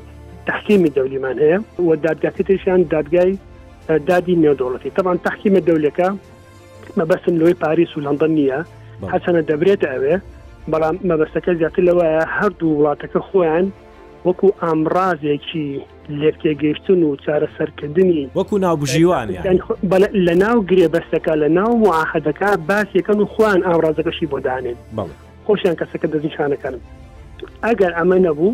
تحکیمی 0.49 0.89
دەولیمان 0.89 1.39
هەیە 1.43 1.59
و 1.79 1.95
دادگاکە 1.95 2.43
تشیان 2.47 2.83
دادگای 2.83 3.37
دادی 4.07 4.35
نێودۆڵەتی 4.43 4.89
تەوان 4.97 5.17
تحکیمە 5.27 5.61
دەولەکە 5.69 6.07
مەبەسم 6.99 7.35
لەوەی 7.39 7.53
پاریس 7.63 7.97
و 7.97 8.01
لەندەن 8.05 8.31
نییە 8.39 8.59
حەسەنە 9.13 9.41
دەبرێت 9.49 9.81
ئەوێ 9.91 10.15
بەڵام 10.71 10.95
مەبەستەکە 11.09 11.49
زیاتر 11.59 11.81
لەوەیە 11.89 12.21
هەردوو 12.37 12.79
وڵاتەکە 12.79 13.19
خۆیان 13.29 13.65
وەکو 14.27 14.47
ئامرازێکی 14.63 15.67
لێکێگەشتن 16.21 16.99
و 17.07 17.15
چارەسەرکردنی 17.23 18.23
وەکو 18.35 18.57
ناوبژیوان 18.65 19.27
لە 20.27 20.33
ناو 20.43 20.59
گرێبەستەکە 20.69 21.33
لە 21.43 21.47
ناو 21.57 21.71
وعاحەدەکە 21.87 22.49
باسیەکەن 22.69 23.17
و 23.21 23.25
خوان 23.33 23.59
ئامرازەکەشی 23.67 24.27
بۆدانێن 24.33 24.77
خۆشیان 25.47 25.75
کەسەکە 25.79 26.05
دەزیشانەکەن 26.13 26.75
ئەگەر 27.65 27.91
ئەمە 27.99 28.17
نەبوو 28.25 28.53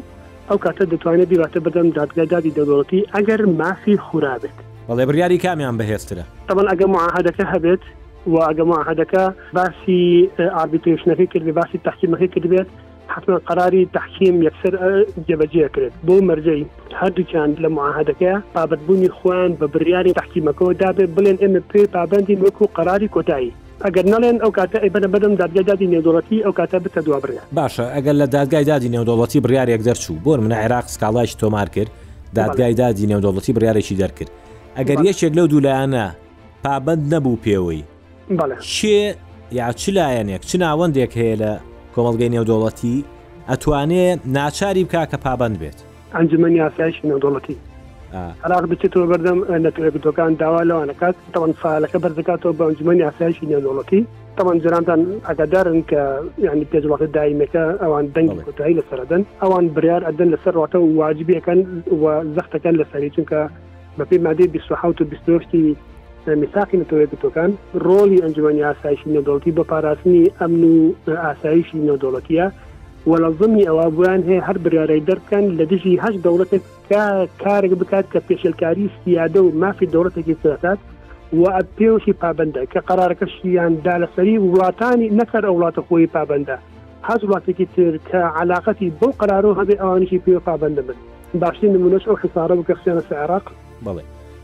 ئەو 0.50 0.58
کاتە 0.64 0.86
دەتوانێت 0.92 1.30
بیباتە 1.32 1.60
بدەم 1.66 1.88
دادگای 1.98 2.26
دادی 2.34 2.52
دەوڵەتی 2.58 3.02
ئەگەر 3.16 3.42
مافی 3.60 3.98
خورابێت 4.06 4.58
بەڵێ 4.90 5.04
بریاری 5.10 5.38
کامیان 5.44 5.76
بەهێسترە 5.80 6.24
تەبەن 6.50 6.68
ئەگە 6.72 6.88
معاهدەکە 6.96 7.46
هەبێت 7.54 7.84
و 8.34 8.36
ئەگە 8.48 8.64
معاهدەکە 8.72 9.24
باسی 9.58 10.02
ئاربیتریشنەکەی 10.56 11.28
کرد 11.34 11.46
باسی 11.60 11.78
تحکیمەکەی 11.88 12.30
کردبێت 12.36 12.68
حتما 13.14 13.36
قراری 13.50 13.90
تحکیم 13.98 14.36
یەکسەر 14.48 14.74
جێبەجێ 15.28 15.68
کرد 15.76 15.94
بۆ 16.08 16.16
مەرجەی 16.28 16.64
هەردووچان 17.00 17.50
لە 17.64 17.70
معاهدەکە 17.78 18.34
بابەتبوونی 18.56 19.10
خوان 19.18 19.52
بە 19.60 19.66
بریاری 19.74 20.14
تحکیمەکەەوە 20.20 20.74
دابێت 20.82 21.10
بڵێن 21.16 21.38
ئێمە 21.42 21.62
پێ 21.72 21.82
پابندین 21.94 22.40
وەکو 22.46 22.66
قراری 22.78 23.08
کۆتایی 23.16 23.52
ئەگەر 23.84 24.06
نڵێن 24.14 24.38
ئەو 24.44 24.52
کاتە 24.58 24.78
ئەبەنە 24.84 25.08
بەدەم 25.14 25.34
دادگای 25.42 25.64
دادی 25.64 25.88
نێودوڵەتی 25.92 26.44
ئەو 26.46 26.54
کاتە 26.60 26.78
بتە 26.86 27.00
دوا 27.06 27.20
بڕیا 27.24 27.42
باشە 27.58 27.86
ئەگەر 27.96 28.16
لە 28.22 28.28
دادگای 28.34 28.64
دادی 28.64 28.90
نێودوڵەتی 28.94 29.36
بریارێک 29.40 29.82
دەرچوو 29.88 30.22
بۆر 30.26 30.40
منە 30.40 30.56
عێراق 30.64 30.86
سکاڵایش 30.88 31.32
تۆمار 31.42 31.70
کرد 31.76 31.90
دادگای 32.36 32.74
دادی 32.74 33.08
نێودوڵەتی 33.08 33.50
بریارێکی 33.54 33.96
دەرکرد 34.02 34.32
ئەگەر 34.78 34.98
یەکێک 35.10 35.34
لەو 35.38 35.48
دوولایانە 35.52 36.06
پابند 36.64 37.14
نەبوو 37.14 37.38
پێوەی 37.46 37.82
شێ 38.76 39.16
یا 39.52 39.72
چ 39.82 39.84
لایەنێک 39.98 40.42
چ 40.50 40.56
ناوەندێک 40.64 41.12
هەیە 41.20 41.36
لە 41.42 41.52
کۆمەلگەی 41.96 42.30
نێودوڵەتی 42.36 42.98
ئەتوانێ 43.50 44.08
ناچاری 44.26 44.84
بک 44.84 44.96
کە 45.12 45.18
پابند 45.26 45.56
بێت 45.62 45.78
ئەنجمەنی 46.16 46.56
یاسایش 46.64 46.96
نێودوڵەتی 47.10 47.56
عراق 48.44 48.64
بچێتەوە 48.72 49.06
بەردەم 49.12 49.40
نەکردەکان 49.66 50.32
داوا 50.44 50.62
لەوانەکات 50.70 51.16
تەوان 51.34 51.52
فعلەکە 51.62 51.98
بەردەکاتەوە 52.04 52.54
بەنجمەنی 52.60 53.04
ئاسایشی 53.08 53.48
نێنۆڵەتی 53.52 54.02
تەوان 54.38 54.58
جرانتان 54.64 55.02
ئەگادارن 55.28 55.80
کە 55.90 56.02
ینی 56.46 56.68
پێزڵاتە 56.72 57.08
دایمەکە 57.16 57.64
ئەوان 57.84 58.06
دەنگی 58.16 58.40
کۆتایی 58.48 58.78
لەسەردەن 58.80 59.22
ئەوان 59.44 59.66
بریار 59.76 60.02
ئەدەن 60.08 60.30
لەسەر 60.34 60.54
ڕاتە 60.60 60.78
و 60.82 60.88
واجبیەکەن 61.02 61.60
و 62.02 62.06
زەختەکەن 62.36 62.76
لەسەری 62.82 63.14
چونکە 63.16 63.40
بەپی 64.00 64.18
مادەی 64.26 64.48
1970 64.48 65.30
و 65.30 65.40
20 65.40 65.78
میساقی 66.42 66.78
نەتەوەێتەکان 66.82 67.52
ڕۆلی 67.86 68.22
ئەنجمەنی 68.24 68.64
ئاسایشی 68.68 69.10
نەدۆڵی 69.18 69.52
بە 69.58 69.64
پاراستنی 69.72 70.24
ئەمن 70.40 70.64
و 71.08 71.12
ئاسایشی 71.26 71.84
نەدۆڵەتیە 71.90 72.46
وەڵەزمی 73.12 73.68
ئەوە 73.70 73.86
بویان 73.96 74.22
هەیە 74.30 74.42
هەر 74.48 74.58
برارەی 74.66 75.02
دەرکەن 75.10 75.46
لە 75.60 75.64
دژی 75.72 75.94
هەش 76.04 76.16
دەوڵەتێک 76.26 76.64
کارێک 76.90 77.74
بکات 77.82 78.06
کە 78.14 78.20
پێشلکاری 78.28 78.86
سیادە 79.06 79.38
و 79.42 79.52
مافی 79.60 79.88
دەوڵەتێکی 79.88 80.36
سەکات 80.44 80.80
و 81.42 81.44
پێوشی 81.78 82.14
پابندە 82.22 82.62
کە 82.74 82.80
قرارەکە 82.90 83.28
شیاندا 83.38 83.96
لەسەری 84.04 84.38
وڵاتانی 84.46 85.08
نەکەر 85.20 85.44
وڵاتە 85.50 85.82
خۆی 85.88 86.08
پابندە 86.16 86.58
هەز 87.08 87.20
وڵاتێکی 87.26 87.66
تر 87.76 87.94
کە 88.10 88.20
علااقەتی 88.40 88.94
بۆ 89.02 89.08
قرارۆ 89.22 89.52
هەبێ 89.60 89.76
ئەوانیشی 89.82 90.20
پێ 90.26 90.40
پابندە 90.48 90.82
بن 90.88 90.98
باشترین 91.42 91.74
نمونەش 91.76 92.04
ئەو 92.08 92.16
خسارە 92.22 92.56
بکە 92.60 92.74
خسیانە 92.80 93.04
سە 93.10 93.14
عراق 93.24 93.46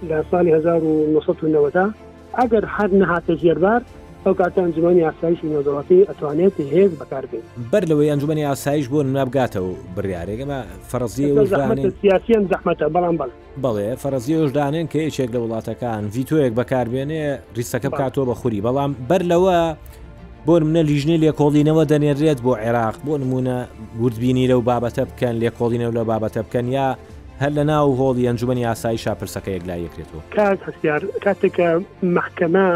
لە 0.09 0.17
سالی 0.31 0.51
1990 0.51 1.93
ئەگەر 2.37 2.63
هەر 2.75 2.89
نەهاتە 3.01 3.33
ژێربار 3.41 3.81
ئەو 4.25 4.33
کاتە 4.39 4.57
ئەنجمەی 4.61 5.01
ئاسایشی 5.07 5.47
نەوزەڵەتی 5.53 6.07
ئەتوانێت 6.09 6.55
هێز 6.73 6.91
بەکاربێت 7.01 7.45
بەر 7.71 7.83
لەوەی 7.89 8.09
ئەنجومی 8.13 8.43
ئاسایش 8.49 8.85
بۆ 8.93 8.99
نابگاتەوە 9.17 9.73
بریارێگەمە 9.95 10.59
فەرزیێ 10.89 11.27
سیاسیان 12.01 12.43
زەحمەتە 12.51 12.85
بەڵام 12.95 13.15
بڵ 13.19 13.29
بڵێ 13.63 13.89
فەرزیۆشدانێن 14.03 14.87
کە 14.91 14.97
یەکێک 15.07 15.29
لە 15.35 15.39
وڵاتەکان 15.43 16.01
ڤیتۆیەک 16.15 16.53
بەکاربێنێ 16.59 17.23
ریسەکە 17.57 17.87
بکاتۆ 17.93 18.21
بە 18.29 18.33
خوری 18.39 18.61
بەڵام 18.65 18.91
بەر 19.09 19.21
لەوە 19.31 19.57
بۆ 20.47 20.53
منە 20.67 20.81
لیژنە 20.89 21.15
لێکۆڵینەوە 21.23 21.83
دەنێرێت 21.91 22.39
بۆ 22.45 22.53
عێراق 22.63 22.95
بۆ 23.05 23.13
نمونە 23.21 23.57
وردبینی 24.01 24.49
لەو 24.51 24.61
بابەتە 24.69 25.03
بکەن 25.09 25.35
لێکۆڵینەوە 25.43 25.93
لە 25.97 26.03
بابەتە 26.09 26.41
بکەن 26.47 26.65
یا 26.77 26.87
هەر 27.43 27.51
لە 27.59 27.63
ناو 27.71 27.91
هۆڵی 27.99 28.27
ئەنجومی 28.29 28.65
ئاسایی 28.69 28.99
شاپرسەکە 29.03 29.51
یەک 29.55 29.65
لا 29.69 29.75
یەکرێتەوە 29.85 30.21
کات 30.35 30.59
هەستار 30.67 31.01
کاتێکە 31.25 31.69
محکەمە 32.17 32.67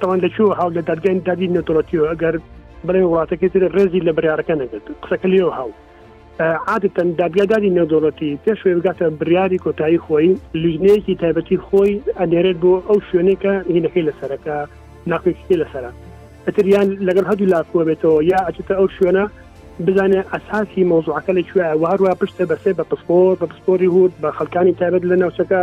دەوان 0.00 0.18
دەچوو 0.24 0.56
هاو 0.58 0.68
لە 0.76 0.82
دەرگین 0.88 1.18
دادی 1.28 1.52
نەتۆەتیەوە 1.56 2.06
ئەگەر 2.12 2.34
بڵێ 2.86 3.02
وڵاتەکەی 3.08 3.50
تر 3.54 3.64
ڕێزی 3.76 4.04
لە 4.06 4.12
بریارەکە 4.16 4.54
نەگەت 4.62 4.84
قسەکە 5.02 5.28
لێەوە 5.32 5.52
هاو 5.58 5.70
عادەتەن 6.70 7.08
دادگاداری 7.20 7.74
نەدۆڵەتی 7.78 8.38
پێش 8.44 8.58
وێبگاتە 8.66 9.06
بریاری 9.20 9.58
کۆتایی 9.64 10.02
خۆی 10.04 10.28
لیژنەیەکی 10.62 11.18
تایبەتی 11.22 11.58
خۆی 11.66 11.92
ئەنێرێت 12.18 12.58
بۆ 12.62 12.74
ئەو 12.88 12.98
شوێنێکە 13.08 13.54
هینەکەی 13.74 14.06
لەسەرەکە 14.08 14.56
ناخێکی 15.10 15.56
لەسرە 15.60 15.90
ئەتریان 16.46 16.88
لەگەر 17.06 17.24
هەدوو 17.30 17.50
لاکووە 17.52 17.84
بێتەوە 17.88 18.18
یا 18.32 18.38
ئەچێتە 18.48 18.74
ئەو 18.80 18.86
شوێنە 18.96 19.24
بزانێ 19.86 20.20
ئەساسی 20.32 20.82
مۆزوعەکە 20.90 21.32
لەکوێ 21.38 21.64
هەروە 21.92 22.12
پشتە 22.20 22.44
بەسێ 22.50 22.72
بە 22.78 22.84
پسپۆر 22.90 23.32
بە 23.40 23.46
پسپۆری 23.50 23.92
هود 23.94 24.12
بە 24.22 24.28
خەکانی 24.38 24.76
تابێت 24.80 25.04
لە 25.10 25.16
ناوچەکە 25.22 25.62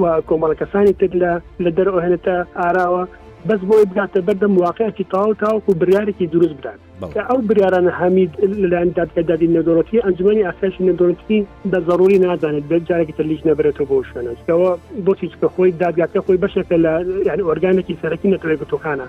و 0.00 0.04
کۆمەڵەکەسانی 0.28 0.94
تر 1.00 1.12
لە 1.22 1.32
لە 1.64 1.70
دەرەوەهێنێتە 1.76 2.36
ئاراوە 2.60 3.04
بەس 3.48 3.60
بۆی 3.68 3.84
بگاتە 3.90 4.20
بەردەم 4.26 4.54
واقعەتی 4.64 5.04
تاو 5.12 5.28
تاوک 5.42 5.64
و 5.68 5.74
بریارێکی 5.80 6.26
دروست 6.34 6.54
بدات 6.58 6.78
کە 7.14 7.20
ئەو 7.28 7.38
بریارانە 7.48 7.92
هەمید 8.00 8.32
لەلاندادکە 8.62 9.20
دادی 9.30 9.48
نەدۆڵەتی 9.56 10.02
ئەنجمەی 10.04 10.44
ئاساش 10.46 10.74
نەدۆڵەتی 10.88 11.38
بە 11.70 11.78
ضروری 11.88 12.18
نازانێت 12.24 12.64
بێت 12.70 12.82
جارێکی 12.88 13.14
تر 13.18 13.24
لیش 13.30 13.40
نەبرێتەوە 13.50 13.86
بۆ 13.90 13.96
شوێنەوە 14.08 14.68
بۆچی 15.06 15.28
کە 15.40 15.46
خۆی 15.54 15.70
دادگاتە 15.82 16.18
خۆی 16.24 16.38
بەشێکە 16.44 16.76
لە 16.84 16.92
یعنی 17.28 17.42
ئۆرگانێکی 17.48 17.94
سەرەکی 18.02 18.28
نەتەوێت 18.34 18.60
تۆکانە 18.72 19.06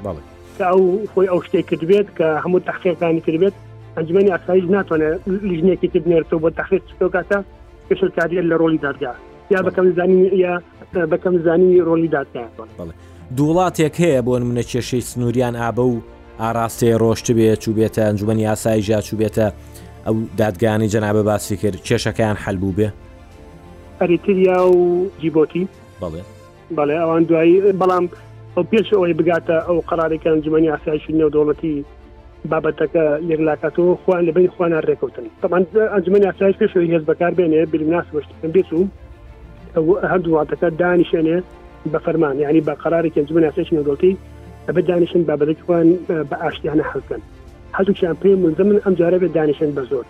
ئەو 0.70 0.82
خۆی 1.14 1.28
ئەو 1.32 1.40
شتێک 1.48 1.66
کردبێت 1.70 2.08
کە 2.18 2.28
هەموو 2.44 2.60
تەخیەکانی 2.70 3.22
کردبێت 3.26 3.56
ئەنجمەی 3.98 4.30
ئاساییش 4.34 4.66
ناتوانێت 4.76 5.22
لیژنێکی 5.50 5.88
بنێرتەوە 6.04 6.40
بۆ 6.44 6.50
تحقیق 6.60 6.82
کاتە 7.16 7.38
پێشکاریە 7.90 8.42
لە 8.52 8.56
ڕۆلی 8.62 8.80
دادگا 8.86 9.12
یا 9.52 9.60
بەکەم 9.68 9.88
زانانی 9.98 10.28
یا 10.44 10.54
بەکەم 11.12 11.36
زانانی 11.46 11.80
ڕۆلی 11.90 12.08
دادگاتوان 12.18 12.92
دووڵاتێک 13.38 13.94
هەیە 14.04 14.22
بۆن 14.28 14.42
منە 14.50 14.64
کێشەی 14.72 15.04
سنووریان 15.12 15.56
ئابە 15.62 15.84
و 15.94 15.96
ئاراستەیە 16.42 16.98
ڕۆشت 17.04 17.28
بێ 17.38 17.50
چوو 17.62 17.74
بێتە 17.78 18.00
ئەنجومی 18.06 18.42
یاسایی 18.50 18.82
ژا 18.88 19.02
چوو 19.08 19.18
بێتە 19.22 19.48
ئەو 20.06 20.16
دادگانی 20.38 20.88
جەنابە 20.94 21.22
باسی 21.30 21.58
کرد 21.62 21.80
کێشەکەیان 21.88 22.38
حلبوو 22.44 22.76
بێ 22.78 22.90
ئەریتریا 24.02 24.60
و 24.74 25.08
جیبۆتی 25.22 25.66
بڵێ 26.02 26.22
بەڵێ 26.78 26.96
ئەوان 27.02 27.24
دوایی 27.30 27.58
بەڵام 27.82 28.06
ئەو 28.56 28.64
پێش 28.72 28.88
ئەوەی 28.98 29.14
بگاتە 29.20 29.58
ئەو 29.68 29.78
قرارێکان 29.90 30.42
جمانی 30.46 30.68
یاسایشی 30.74 31.14
نێودۆڵەتی 31.20 31.74
بابەتەکە 32.52 33.04
لێکلاکاتەوە 33.28 33.98
خوان 34.04 34.22
لەبی 34.28 34.50
خوانە 34.56 34.80
ڕێکوتن 34.88 35.26
تەمان 35.44 35.64
ئەنجمە 35.94 36.20
یاسای 36.28 36.54
پێش 36.60 36.72
هێز 36.94 37.04
بەکار 37.12 37.32
بێنێ 37.40 37.64
بناس 37.72 38.08
بەشتن 38.16 38.52
بێت 38.56 38.70
و 38.74 38.82
هەردوو 40.12 40.34
وڵاتەکە 40.36 40.68
دانیشێنێ 40.82 41.38
بە 41.94 42.00
فەرمان 42.06 42.36
ینی 42.40 42.62
بە 42.68 42.74
قراری 42.84 43.10
کەنجمە 43.16 43.40
یاسایش 43.48 43.70
نگەڵتی 43.78 44.12
ئەبە 44.68 44.82
دانیشن 44.90 45.22
بابەتەکوان 45.30 45.88
بە 46.30 46.36
ئاشتیانە 46.44 46.84
حەزکەن 46.92 47.22
هەتو 47.78 47.92
چمپی 48.00 48.36
منزمن 48.44 48.78
ئەمجارە 48.86 49.18
بێ 49.22 49.28
دانیشن 49.38 49.70
بە 49.78 49.84
زۆر 49.92 50.06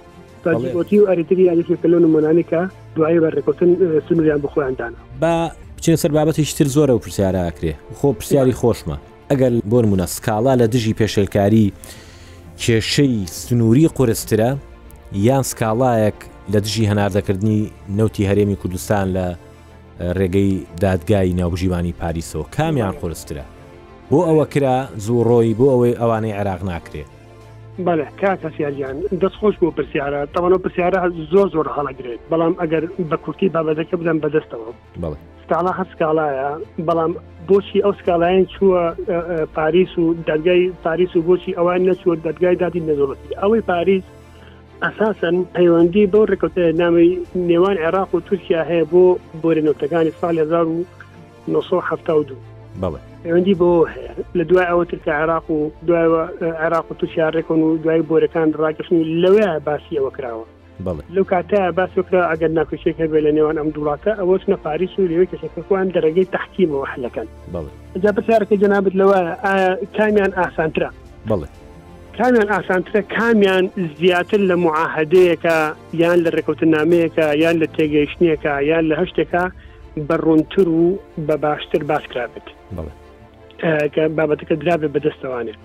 جیبۆتی 0.62 0.98
و 1.02 1.06
ئەریتری 1.10 1.44
یانیکی 1.50 1.76
کلۆن 1.84 2.04
مۆنانیکە 2.14 2.62
دوایی 2.96 3.20
بە 3.24 3.30
ڕێکوتن 3.36 3.70
سنووریان 4.08 4.40
بخۆیاندانە 4.46 4.98
بە 5.22 5.34
بچێ 5.78 5.96
سەر 6.04 6.12
بابەتیش 6.18 6.52
تر 6.58 6.68
زۆرە 6.76 6.94
و 6.96 7.00
پرسیارە 7.06 7.42
ئاکرێ 7.48 7.74
خۆ 8.00 8.08
پرسیاری 8.20 8.54
خۆشمە 8.62 8.98
ئەگەر 9.32 9.54
بۆ 9.72 9.80
منە 9.92 10.06
سکاڵا 10.16 10.54
لە 10.62 10.66
دژی 10.74 10.94
پێشلکاری 11.00 11.68
کێشەی 12.64 13.14
سنووری 13.44 13.86
قورسترە 13.98 14.52
یان 15.28 15.44
سکاڵایەک 15.52 16.20
لە 16.54 16.60
دژی 16.66 16.90
هەناردەکردنی 16.92 17.60
نەوتی 17.98 18.24
هەرێمی 18.30 18.60
کوردستان 18.62 19.06
لە 19.18 19.26
ڕێگەی 20.18 20.54
دادگای 20.84 21.34
ناوژیوانی 21.40 21.94
پاریسەوە 22.02 22.46
کامیان 22.56 22.94
قورسترە 23.02 23.46
بۆ 24.12 24.20
ئەوە 24.28 24.46
کرا 24.54 24.78
زۆڕۆی 25.06 25.56
بۆ 25.60 25.66
ئەوەی 25.74 25.94
ئەوانەی 26.00 26.38
عراق 26.40 26.62
ناکرێت 26.70 27.12
بەە 27.86 28.06
کاتەسیاریان 28.22 28.96
دەستخۆش 29.22 29.56
بۆ 29.62 29.68
پرسیارە 29.78 30.22
تەوانەوە 30.34 30.62
پرسیارە 30.64 31.00
زۆر 31.34 31.48
زۆر 31.56 31.68
هەڵەگرێت 31.78 32.22
بەڵام 32.32 32.54
ئەگەر 32.62 32.84
بە 33.10 33.18
کورتی 33.24 33.48
بابەتەکە 33.56 33.96
بدەن 34.02 34.18
بەدەستەوە 34.24 34.72
بڵێ 35.04 35.18
ئەستالا 35.50 35.72
خە 35.78 35.84
سکاڵایە 35.92 36.48
بەڵام 36.88 37.12
بۆچی 37.50 37.80
ئەو 37.84 37.94
سکالاەن 38.00 38.44
چووە 38.54 38.82
پاریس 39.58 39.94
و 40.02 40.04
دەرگای 40.28 40.64
پاریس 40.86 41.12
و 41.16 41.22
بۆچی 41.28 41.58
ئەوان 41.58 41.82
نەچوە 41.90 42.14
دەرگای 42.26 42.56
دادی 42.64 42.86
نەزۆڵەتی 42.90 43.38
ئەوەی 43.42 43.62
پاریس 43.72 44.04
ئەساسەن 44.86 45.38
پەیوەندی 45.56 46.06
بۆ 46.14 46.20
ڕێکوتە 46.32 46.64
نامی 46.82 47.10
نێوان 47.50 47.76
عێراق 47.84 48.10
و 48.16 48.20
تورکیا 48.28 48.62
هەیە 48.70 48.86
بۆ 48.92 49.04
بۆرێنەوتەکانی 49.42 50.14
سال 50.22 50.36
1970 50.40 52.30
پەیوەندی 53.24 53.56
بۆ 53.62 53.70
هەیە 53.94 54.12
لە 54.38 54.44
دوای 54.50 54.70
ئەوە 54.72 54.86
ترکە 54.92 55.12
عێراق 55.20 55.46
و 55.52 55.60
دوایەوە 55.88 56.24
عێراق 56.62 56.86
و 56.92 56.98
تووشیا 57.00 57.28
ڕێکن 57.36 57.60
و 57.68 57.78
دوای 57.84 58.02
بۆرەکان 58.10 58.50
ڕاکشنی 58.64 59.06
لەوێ 59.24 59.48
باسیەوە 59.66 60.12
کراوە 60.18 60.46
لەو 60.86 61.24
کاتە 61.32 61.62
باسکرا 61.80 62.22
ئەگەر 62.32 62.52
ناکوچێک 62.58 62.96
هەبێ 63.04 63.20
لە 63.26 63.32
نێوان 63.38 63.56
ئەم 63.62 63.70
دوڵاتە 63.76 64.12
ئەوەش 64.20 64.44
نەپاری 64.52 64.90
سووریەوە 64.96 65.30
کەشەکەکوان 65.32 65.86
دەرەگەی 65.96 66.32
تحکیمەوە 66.36 66.86
حلەکەن 66.94 67.28
جا 68.04 68.10
پرسیارەکە 68.16 68.56
جنابێت 68.64 68.94
لەوە 69.02 69.20
کامیان 69.98 70.32
ئاسانترا 70.40 70.90
بڵێ 71.30 71.48
کامیان 72.18 72.48
ئاسانترە 72.56 73.02
کامیان 73.18 73.64
زیاتر 74.00 74.40
لە 74.50 74.56
معاهدەیەەکە 74.66 75.56
یان 76.02 76.20
لە 76.26 76.30
ڕێکوتن 76.36 76.70
نامەیەەکە 76.76 77.26
یان 77.44 77.56
لە 77.62 77.68
تێگەیشتنیەکە 77.76 78.54
یان 78.72 78.86
لە 78.90 78.96
هەشتێکە 79.02 79.44
بەڕونتر 80.08 80.68
و 80.80 81.00
بە 81.28 81.36
باشتر 81.46 81.82
باسکرابێت 81.92 82.48
کە 83.96 84.02
بابەتەکە 84.18 84.56
درابێت 84.62 84.92
بەدەستەوانێت 84.96 85.60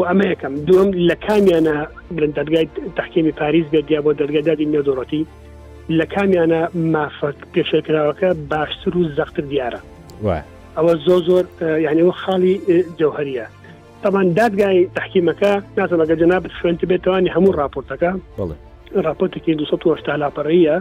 و 0.00 0.04
ئەمە 0.08 0.26
یەکەم 0.34 0.54
دوم 0.68 0.88
لە 1.08 1.16
کامیانە 1.26 1.76
برند 2.16 2.34
دەرگای 2.38 2.66
تحکیمی 2.96 3.32
پاریس 3.32 3.66
بێتیا 3.74 4.00
بۆ 4.04 4.10
دەرگادادی 4.20 4.66
نێدۆڕەتی 4.74 5.22
لە 5.98 6.04
کامیانە 6.14 6.60
مافەت 6.92 7.38
پێشکراوەکە 7.54 8.28
باشتر 8.52 8.96
و 8.96 9.02
زەختتر 9.16 9.42
دیارە 9.50 9.80
ئەوە 10.76 10.94
زۆ 11.06 11.16
زۆر 11.28 11.44
یعنیەوە 11.86 12.14
خاڵی 12.22 12.54
جوهریە 13.00 13.46
تامان 14.02 14.32
دادگای 14.32 14.88
تحکیمەکە 14.96 15.50
نازەمەگە 15.78 16.16
جنا 16.20 16.40
شوێنتی 16.62 16.86
بێتوانانی 16.92 17.30
هەموو 17.36 17.52
راپۆرتەکە 17.60 18.10
راپۆرتێکی 19.06 19.52
280 19.56 20.18
لاپەڕەیە 20.22 20.76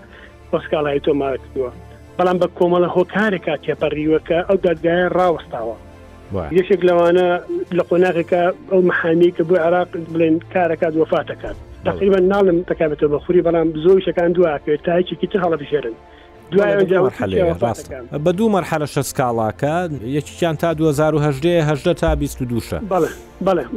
وەسکاڵای 0.53 0.99
تۆمارە 1.07 1.37
کردووە 1.43 1.71
بەڵام 2.17 2.37
بە 2.41 2.47
کۆمەڵە 2.57 2.89
هۆکارێکا 2.95 3.55
تێپەڕیوەکە 3.65 4.39
ئەو 4.49 4.57
دادگایە 4.67 5.07
ڕاوەستاوە 5.17 5.75
یەشێک 6.57 6.81
لەوانە 6.87 7.27
لە 7.77 7.83
قۆناغێکە 7.89 8.41
ئەو 8.71 8.81
محانی 8.89 9.29
کە 9.35 9.43
بۆ 9.49 9.55
عراق 9.67 9.89
بڵێن 10.13 10.35
کارەکات 10.53 10.93
وفاتەکات 11.01 11.57
تقریبا 11.89 12.19
ناڵم 12.33 12.57
تکابێتەوە 12.69 13.11
بەخوری 13.13 13.41
بەڵام 13.47 13.67
زۆی 13.83 14.01
شەکان 14.07 14.29
دوواکرێت 14.35 14.81
تایکی 14.85 15.27
تر 15.31 15.39
هەڵە 15.43 15.57
بژێرن 15.61 15.95
بە 18.25 18.31
دوو 18.37 18.49
مەرحلە 18.55 18.87
شە 18.93 19.01
سکاڵاکە 19.09 19.75
یەکیان 20.17 20.55
تا 20.61 20.73
2010 20.73 21.93
تا 21.93 22.15
22 22.15 22.61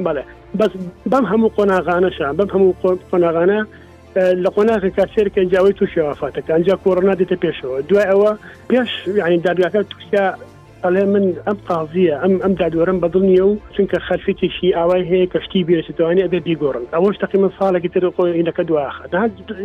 بەڵێ 0.04 0.24
بەس 0.58 0.70
بەم 1.10 1.24
هەموو 1.32 1.50
قۆناغانەشە 1.56 2.26
بەم 2.38 2.48
هەموو 2.54 2.74
قۆناغانە 3.10 3.58
لە 4.16 4.50
قۆناغی 4.54 4.90
کاسێرکە 4.96 5.38
ئەنجاوی 5.42 5.72
تووشی 5.78 6.00
وافاتەکە 6.08 6.50
ئەجا 6.54 6.76
کۆڕنا 6.84 7.14
دێتە 7.20 7.36
پێشەوە 7.44 7.78
دوای 7.88 8.06
ئەوە 8.10 8.30
پێش 8.70 8.90
یعنی 9.16 9.38
دادگاکە 9.44 9.82
تووسیا 9.90 10.28
ئەڵێ 10.84 11.02
من 11.14 11.24
ئەم 11.46 11.58
قازیە 11.68 12.14
ئەم 12.22 12.34
ئەم 12.44 12.52
دادوەرم 12.60 12.98
بەدڵ 13.02 13.22
نیە 13.30 13.44
و 13.46 13.52
چونکە 13.74 13.98
خەرفێکیشی 14.08 14.74
ئاوای 14.78 15.02
هەیە 15.10 15.26
کەشتی 15.34 15.64
بێتوانانی 15.66 16.22
ئەبێ 16.24 16.40
بیگۆڕن 16.46 16.84
ئەوەش 16.94 17.16
تقیمە 17.22 17.48
ساڵێکی 17.58 17.88
ترقۆینەکە 17.94 18.62
دواخ 18.70 18.94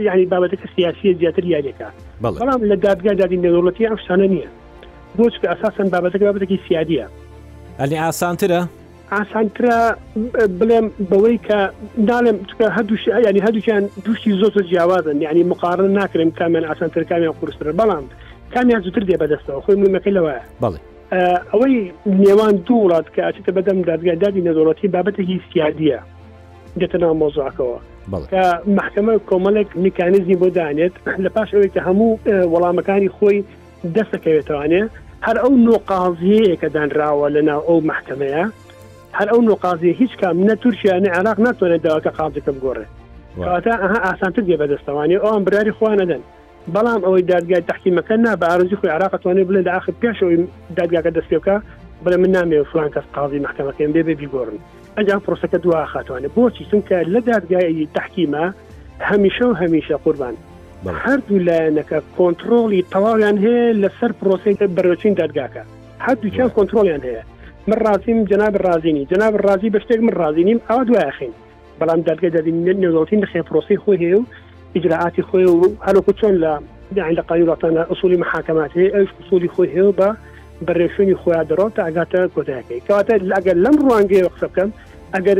یعنی 0.07 0.25
بابەتەکە 0.31 0.67
سیاسی 0.75 1.13
زیاتر 1.19 1.43
یاریەکە 1.53 1.89
بەڵام 2.23 2.61
لە 2.71 2.75
دادگا 2.85 3.13
دادی 3.21 3.37
نێدوڵەتی 3.45 3.85
ئەم 3.89 3.97
شانە 4.07 4.27
نییە 4.33 4.49
بۆچ 5.17 5.33
ئەساسن 5.51 5.87
بابەتەکە 5.93 6.23
بابەتێکی 6.29 6.59
سیادیە 6.67 7.05
ئەلی 7.79 7.97
ئاسانترە 8.03 8.61
ئاسانترە 9.17 9.77
بڵێم 10.59 10.85
بەوەی 11.09 11.37
کە 11.47 11.59
داڵێم 12.09 12.37
چکە 12.49 12.65
هەدوش 12.77 13.01
ینی 13.27 13.41
هەدووچیان 13.47 13.83
دوشتی 14.05 14.31
زۆر 14.41 14.63
جیاوازن 14.69 15.21
ینی 15.21 15.43
مقارن 15.51 15.87
ناکرێن 15.99 16.31
کامیان 16.39 16.65
ئاسانتر 16.69 17.03
کامیان 17.03 17.31
قورستر 17.39 17.67
بەڵام 17.79 18.05
کامیان 18.53 18.81
زووتر 18.81 19.03
دێ 19.09 19.15
بەدەستەوە 19.21 19.61
خۆی 19.65 19.75
منەکەی 19.83 20.13
لەوەیە 20.17 20.41
بڵێ 20.63 20.79
ئەوەی 21.53 21.75
نێوان 22.05 22.55
دوو 22.67 22.81
وڵات 22.85 23.07
کە 23.15 23.21
ئاچێتە 23.25 23.51
بەدەم 23.57 23.77
دادگادادی 23.89 24.41
نەزۆڵەتی 24.47 24.91
بابەتێکی 24.95 25.37
سیادیە 25.51 25.99
دێتە 26.79 26.97
ناو 27.01 27.13
مۆزاکەوە 27.21 27.77
کە 28.31 28.43
محکمە 28.77 29.13
کۆمەڵێک 29.29 29.69
میکانیزمی 29.85 30.37
بۆ 30.41 30.47
دانێت 30.57 30.95
لە 31.23 31.29
پاش 31.35 31.49
ئەوەی 31.55 31.71
کە 31.75 31.79
هەموو 31.87 32.11
وەڵامەکانی 32.53 33.09
خۆی 33.17 33.37
دەستەکەوێتوانێ 33.95 34.81
هەر 35.25 35.35
ئەو 35.41 35.51
نۆقازیەیە 35.67 36.55
کە 36.61 36.67
دانراوە 36.75 37.27
لەناو 37.35 37.61
ئەو 37.67 37.77
محکمەیە 37.91 38.45
هەر 39.17 39.27
ئەو 39.33 39.41
نوقازیە 39.49 39.83
هیچ 39.99 40.17
کام 40.21 40.47
نە 40.47 40.55
تورکیانە 40.63 41.09
عراق 41.17 41.39
ناتوانێت 41.39 41.81
داواکە 41.83 42.11
قازەکە 42.17 42.51
بگۆڕێ 42.55 42.85
کاتا 43.43 43.75
ئەها 43.83 43.99
ئاسانتر 44.05 44.41
دێ 44.41 44.57
بەدەستەوانی 44.61 45.21
ئەوان 45.23 45.43
براری 45.43 45.71
خوانەدەن 45.77 46.21
بەڵام 46.73 47.01
ئەوەی 47.05 47.21
دادگای 47.31 47.61
تحقیمەکە 47.69 48.11
نا 48.23 48.33
بە 48.41 48.45
ئارزی 48.49 48.77
خۆی 48.79 48.89
عراقتوانێت 48.97 49.47
بڵێن 49.47 49.65
لە 49.67 49.71
آخر 49.79 49.93
پێشەوەی 50.03 50.39
دادگاکە 50.79 51.11
دەستێکە 51.17 51.55
بڵێ 52.05 52.17
من 52.23 52.31
نامێ 52.35 52.63
فلان 52.71 52.89
کەس 52.89 53.05
قازی 53.15 53.39
محکەمەکەم 53.45 53.89
بێ 53.93 54.01
بێبیگۆڕن 54.07 54.57
ئەنجام 54.97 55.19
فرۆسەکە 55.25 55.57
دوا 55.65 55.85
خاتوانێت 55.85 56.31
بۆچی 56.37 56.63
چونکە 56.71 56.97
لە 57.13 57.19
دادگای 57.29 57.87
تحقیمە 57.97 58.45
هەمیشە 59.09 59.45
و 59.49 59.53
هەمیشە 59.61 59.95
قوربان 60.05 60.35
هەردوو 61.05 61.43
لایەنەکە 61.47 61.99
کۆنتترۆلی 62.17 62.81
تەواویان 62.93 63.37
هەیە 63.43 63.63
لەسەر 63.83 64.11
پرۆسی 64.19 64.53
بەرەچین 64.75 65.13
دادگاکە 65.21 65.63
هەردووچیان 66.05 66.49
کۆنتترۆلیان 66.55 67.01
هەیە 67.07 67.23
من 67.67 67.75
رازیم 67.77 68.23
جناب 68.23 68.67
رازینی 68.67 69.05
جناب 69.05 69.47
رازی 69.47 69.71
بەشتێک 69.71 69.99
من 69.99 70.11
رازینیم 70.11 70.59
ئەو 70.71 70.83
دوایخین 70.87 71.31
بەڵام 71.81 71.99
دەرگە 72.09 72.29
دەبین 72.35 72.55
نێوزڵتین 72.81 73.25
خێپۆسی 73.31 73.77
خۆی 73.83 73.97
هەیە 74.01 74.17
و 74.19 74.23
ئجراعاتی 74.75 75.21
خۆی 75.21 75.45
و 75.49 75.63
هەلوکو 75.87 76.11
چۆن 76.19 76.35
لە 76.43 76.51
داعین 76.95 77.15
لە 77.19 77.23
قانونڵاتانە 77.29 77.91
ئەسولی 77.91 78.17
محاکمات 78.17 78.71
هەیە 78.71 78.91
ئەوش 78.95 79.09
ئسولی 79.25 79.47
خۆی 79.49 79.69
هێو 79.75 79.91
بە 79.99 80.09
بەڕێشوی 80.67 81.15
خۆیان 81.23 81.45
دەڕۆ 81.49 81.69
تا 81.75 81.81
ئەگاتە 81.89 82.21
کۆتەکەی 82.35 82.81
کەواتە 82.87 83.11
ئەگەر 83.37 83.55
لەم 83.65 83.75
ڕوانگەی 83.87 84.23
قسە 84.23 84.47
بکەم 84.51 84.69
ئەگەر 85.13 85.37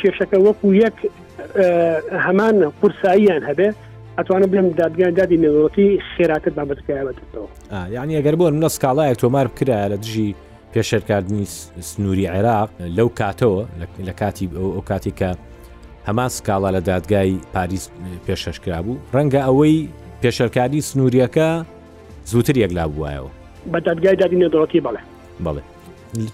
کێشەکە 0.00 0.38
وەکو 0.46 0.74
یەک 0.74 0.96
هەمان 2.26 2.56
قورساییان 2.80 3.42
هەبێ 3.50 3.68
ئەتوانە 4.18 4.46
بێم 4.52 4.66
دادگیان 4.80 5.10
دادی 5.20 5.38
نێوەتی 5.44 5.86
خێراکت 6.16 6.52
بابەتکایەوەەوە 6.58 7.44
یعنی 7.94 8.20
ئەگەر 8.22 8.34
بۆن 8.36 8.52
منە 8.60 8.68
سکاڵایە 8.74 9.14
تۆمار 9.20 9.46
بکرا 9.52 9.88
لە 9.88 9.96
دژی 10.02 10.34
پێشێرکردنی 10.74 11.44
سنووری 11.90 12.26
عێراق 12.34 12.68
لەو 12.96 13.08
کاتەوە 13.20 13.62
لە 14.06 14.10
کاتی 14.20 14.46
ئەو 14.74 14.82
کاتی 14.90 15.12
کە 15.18 15.30
هەمان 16.08 16.28
سکاڵا 16.36 16.70
لە 16.76 16.80
دادگای 16.88 17.32
پاریس 17.54 17.84
پێشەشکرا 18.28 18.78
بوو 18.86 18.98
ڕەنگە 19.16 19.40
ئەوەی 19.48 19.76
پێشەرکاری 20.22 20.82
سنووریەکە 20.88 21.48
زووتر 22.30 22.56
یەکلا 22.64 22.84
بووایەوە 22.92 23.30
بە 23.72 23.78
دادگای 23.86 24.16
دادی 24.20 24.36
نێدڵەتی 24.42 24.80
بڵێ 24.86 25.00
بڵێ 25.44 25.62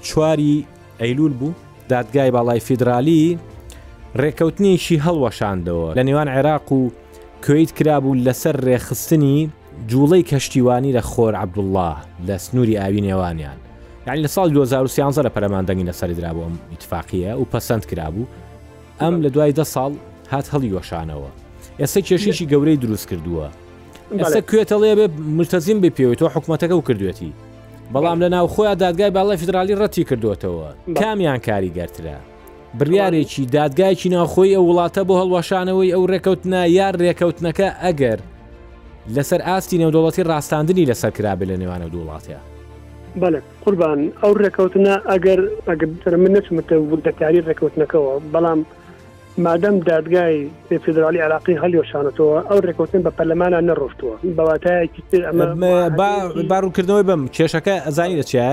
چواری 0.08 0.66
ئەیلول 1.00 1.32
بوو 1.40 1.52
دادگای 1.90 2.30
باڵای 2.34 2.60
فیدرالی 2.66 3.38
ڕێکەوتنیشی 4.22 5.00
هەڵوەشاندەوە 5.06 5.86
لە 5.98 6.02
نێوان 6.08 6.28
عێراق 6.34 6.66
و 6.72 6.90
کوێیت 7.44 7.70
کرابوو 7.78 8.18
لەسەر 8.26 8.56
ڕێخستنی 8.66 9.38
جوڵەی 9.90 10.24
کەشتیوانی 10.30 10.92
لە 10.96 11.02
خۆر 11.10 11.32
عبدوڵله 11.42 11.90
لە 12.26 12.36
سنووری 12.44 12.76
ئاوی 12.80 13.00
نێوانیان 13.06 13.58
یعنی 14.06 14.22
لە 14.28 14.30
ساڵ 14.30 14.50
2013 14.52 15.22
لە 15.28 15.32
پەرەماندەنگی 15.34 15.88
لەسەری 15.90 16.14
درابووم 16.20 16.56
ئیتفاقیە 16.72 17.34
و 17.38 17.44
پەسەند 17.54 17.86
کرابوو 17.86 18.26
ئەم 19.00 19.22
لە 19.24 19.28
دوای 19.30 19.52
دە 19.54 19.64
ساڵ 19.68 19.92
هات 20.30 20.46
هەڵی 20.54 20.72
وەشانەوە 20.82 21.30
ئێستا 21.80 22.00
کێشیی 22.00 22.48
گەورەی 22.50 22.76
دروست 22.80 23.08
کردووە 23.10 23.48
ئێستا 24.18 24.40
کوێتەڵێ 24.50 24.94
بێ 24.96 25.06
مرتەزیم 25.38 25.80
بێ 25.82 25.90
پێوەی 25.90 26.16
تۆ 26.16 26.28
حکوومەتەکە 26.30 26.72
و 26.72 26.80
کردوێتی 26.82 27.32
بەڵام 27.94 28.20
لە 28.24 28.28
ناو 28.34 28.48
خۆیان 28.48 28.74
دادگای 28.78 29.10
باڵی 29.10 29.36
فدرالی 29.36 29.76
ڕەتی 29.78 30.04
کردوتەوە 30.08 30.98
کامیان 31.00 31.38
کاری 31.38 31.72
گەرترە 31.76 32.16
بریارێکی 32.78 33.46
دادگایکی 33.46 34.08
ناوخۆی 34.08 34.54
ئەو 34.56 34.64
وڵاتە 34.70 35.02
بۆ 35.08 35.14
هەڵوەشانەوەی 35.20 35.92
ئەو 35.94 36.06
ڕێکەوتنا 36.12 36.62
یار 36.78 36.94
ڕێکەوتنەکە 37.04 37.68
ئەگەر 37.84 38.18
لەسەر 39.14 39.40
ئاستی 39.48 39.78
نەودوڵەتی 39.82 40.22
ڕاستاندنی 40.30 40.88
لەسەر 40.90 41.10
کرابێ 41.18 41.44
لە 41.50 41.56
نێوانە 41.62 41.88
دووڵاتەیە 41.94 42.40
بەلێ 43.22 43.40
قوربان 43.64 44.00
ئەو 44.22 44.32
ڕێکەوتنە 44.42 44.94
ئەگەر 45.10 45.40
ئەگەر 45.68 46.14
من 46.24 46.30
نەچمتە 46.36 46.74
وردەکاری 46.90 47.44
ڕێکوتنەکەەوە 47.48 48.12
بەڵام 48.34 48.60
مادەم 49.44 49.76
دادگای 49.90 50.34
فدرالی 50.84 51.24
عراقی 51.26 51.54
هەلیۆشانەتەوە 51.62 52.38
ئەو 52.48 52.58
ڕێکوتن 52.68 53.00
بە 53.06 53.10
پەرلەمانە 53.18 53.58
نەڕۆشتووە 53.70 54.14
بەواتایەکی 54.38 55.00
ئەمە 55.24 55.46
باڕووکردنەوەی 56.50 57.04
بم 57.08 57.22
کێشەکە 57.36 57.74
ئەزانی 57.86 58.18
دەچیە 58.20 58.46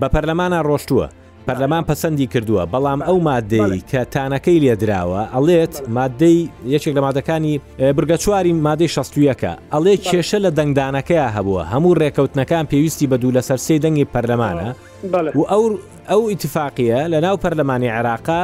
بە 0.00 0.08
پەرلەمانە 0.14 0.58
ڕۆشتووە 0.68 1.06
پەرلەمان 1.48 1.84
پەسەندی 1.90 2.26
کردووە 2.34 2.64
بەڵام 2.72 3.00
ئەو 3.06 3.18
مادەی 3.28 3.80
کە 3.90 4.00
تانەکەی 4.14 4.62
لێدراوە 4.64 5.22
ئەڵێت 5.34 5.74
مادەی 5.96 6.38
یەکێک 6.72 6.94
لە 6.98 7.02
مادەکانی 7.06 7.54
برگەچواری 7.96 8.52
مادەی 8.66 8.88
شەستویەکە 8.94 9.52
ئەڵێ 9.74 9.94
کێشە 10.06 10.38
لە 10.44 10.50
دەنگدانەکەی 10.58 11.22
هەبووە 11.36 11.62
هەموو 11.72 11.96
ڕێکەوتنەکان 12.00 12.64
پێویستی 12.70 13.06
بە 13.10 13.16
دوو 13.22 13.32
لە 13.36 13.42
سەرسی 13.48 13.78
دەنگی 13.84 14.06
پەرلەمانە 14.14 14.68
و 15.38 15.42
ئەو 15.52 15.64
ئەو 16.10 16.22
ئیتفاقیە 16.30 17.00
لە 17.12 17.18
ناو 17.24 17.36
پەرلەمانی 17.44 17.90
عێراقا 17.96 18.42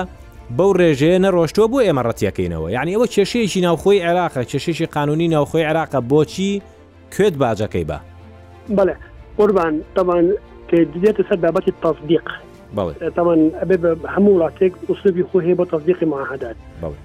بەو 0.58 0.70
ڕێژەیە 0.80 1.18
نەڕۆشتوە 1.24 1.66
بۆ 1.72 1.78
ئێمەڕەتیەکەینەوە 1.86 2.68
یعنی 2.76 2.92
ئەوە 2.94 3.06
کێشەیەکی 3.14 3.60
ناوخۆی 3.66 4.00
عێراقە 4.06 4.42
کێشێکی 4.50 4.86
قانونی 4.94 5.28
ناوخۆی 5.34 5.64
عێراقە 5.68 6.00
بۆچی 6.10 6.52
کوێت 7.14 7.34
باجەکەی 7.42 7.84
بە 7.90 7.98
بەێ 8.76 8.94
قوربان 9.38 9.74
تەوان 9.94 10.26
کە 10.68 10.76
دیێتە 10.92 11.22
سەر 11.28 11.38
بابەتی 11.44 11.72
تەصدیق 11.82 12.26
تامان 13.16 13.40
ئەبێ 13.62 13.76
بە 13.82 13.90
هەموو 14.14 14.34
وڵاتێک 14.38 14.72
ئوسلوبی 14.88 15.24
خۆ 15.28 15.36
هەیە 15.46 15.56
بۆ 15.58 15.64
تەزدیقی 15.72 16.06
معاهدات 16.12 16.56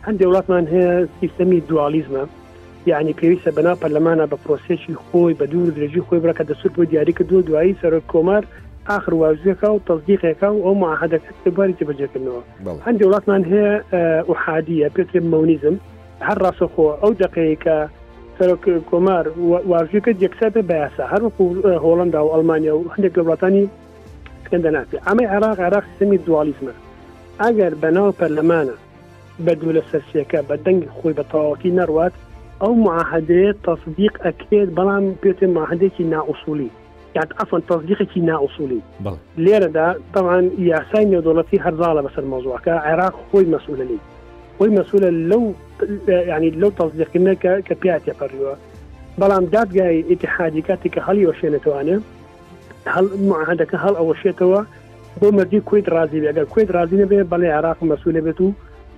هەندێک 0.07 0.27
وڵاتمان 0.29 0.63
هەیە 0.73 0.91
سیستەمی 1.19 1.59
دوالیزمە 1.69 2.23
یعنی 2.91 3.13
پێویستە 3.19 3.51
بەنا 3.57 3.73
پەرلەمانە 3.81 4.25
بە 4.31 4.37
پرۆسێکی 4.45 4.93
خۆی 5.05 5.33
بە 5.39 5.45
دوور 5.51 5.69
درێژی 5.75 6.01
خۆی 6.07 6.19
بڕەکە 6.23 6.43
دەسوت 6.49 6.73
بۆ 6.77 6.83
دیاریکە 6.91 7.23
دوو 7.29 7.41
دوایی 7.47 7.75
سەر 7.81 7.93
کۆمار 8.11 8.43
آخر 8.95 9.11
واژەکە 9.21 9.67
و 9.73 9.79
تەزدیقێکە 9.89 10.47
و 10.53 10.59
ئەو 10.65 10.75
معاهدەکەباری 10.83 11.75
جبجەکردنەوە 11.79 12.41
هەندێک 12.85 13.07
وڵاتمان 13.07 13.43
هەیە 13.51 13.73
وحادیە 14.31 14.87
پێترێ 14.95 15.19
مونیزم 15.31 15.75
هەر 16.27 16.37
ڕاستەخۆ 16.45 16.85
ئەو 17.01 17.11
دقەیەکە 17.23 17.77
سەرۆک 18.37 18.63
کۆمار 18.89 19.25
واژەکە 19.71 20.11
یەکسە 20.25 20.47
بە 20.69 20.75
یاسا 20.83 21.03
هەروەکو 21.13 21.43
هۆڵندا 21.83 22.21
و 22.25 22.31
ئەلمانیا 22.33 22.73
و 22.77 22.91
هەندێک 22.95 23.13
لە 23.19 23.23
وڵاتانی 23.25 23.65
سکندە 24.45 24.69
ناکە 24.75 24.97
ئەمە 25.07 25.25
عراق 25.35 25.57
عراق 25.67 25.85
سمی 25.99 26.17
دوالیزمە 26.25 26.73
ئەگەر 27.41 27.73
بەناو 27.83 28.09
پەرلەمانە 28.19 28.75
بە 29.45 29.53
دوو 29.59 29.71
لە 29.77 29.81
سەرسیەکە 29.91 30.39
بە 30.49 30.55
دەنگ 30.65 30.81
خۆی 30.97 31.13
بە 31.19 31.23
تەواوەتی 31.31 31.75
نەڕات 31.79 32.13
ئەو 32.61 32.73
معاهدەیە 32.85 33.51
تەصدیق 33.65 34.13
ئەکرێت 34.25 34.69
بەڵام 34.77 35.05
پێێتێ 35.21 35.47
ماهدێکی 35.57 36.03
ناوسولی 36.13 36.69
یاد 37.17 37.29
ئەفن 37.39 37.61
تەزدیقێکی 37.69 38.19
ناوسولی 38.29 38.81
لێرەدا 39.45 39.87
تەوان 40.13 40.45
یاسای 40.71 41.05
نێودۆڵەتی 41.11 41.61
هەرزاڵە 41.65 42.01
بەسەر 42.05 42.25
مۆزوعکە 42.31 42.75
عێراق 42.87 43.15
خۆی 43.27 43.45
مەسوولەلی 43.53 43.99
خۆی 44.57 44.69
مەسوولە 44.77 45.09
لەو 45.29 45.43
ینی 46.35 46.51
لەو 46.61 46.71
تەزدیقکردنەکە 46.79 47.51
کە 47.67 47.73
پیاتێ 47.81 48.13
پەڕیوە 48.19 48.53
بەڵام 49.21 49.45
دادگای 49.55 49.97
ئتحادی 50.11 50.61
کاتێککە 50.67 51.01
هەڵی 51.07 51.23
وەشێنێتوانە 51.29 51.97
هەڵ 52.95 53.05
معهدەکە 53.31 53.77
هەڵ 53.83 53.93
ئەوەشێتەوە 53.99 54.59
بۆ 55.19 55.27
مردی 55.37 55.59
کویت 55.69 55.87
رازی 55.95 56.19
بێگەر 56.23 56.45
کویت 56.53 56.69
رازی 56.77 56.97
نەبێ 57.03 57.19
بەڵێ 57.31 57.49
عراق 57.57 57.77
مەسوولە 57.89 58.21
بێت 58.25 58.39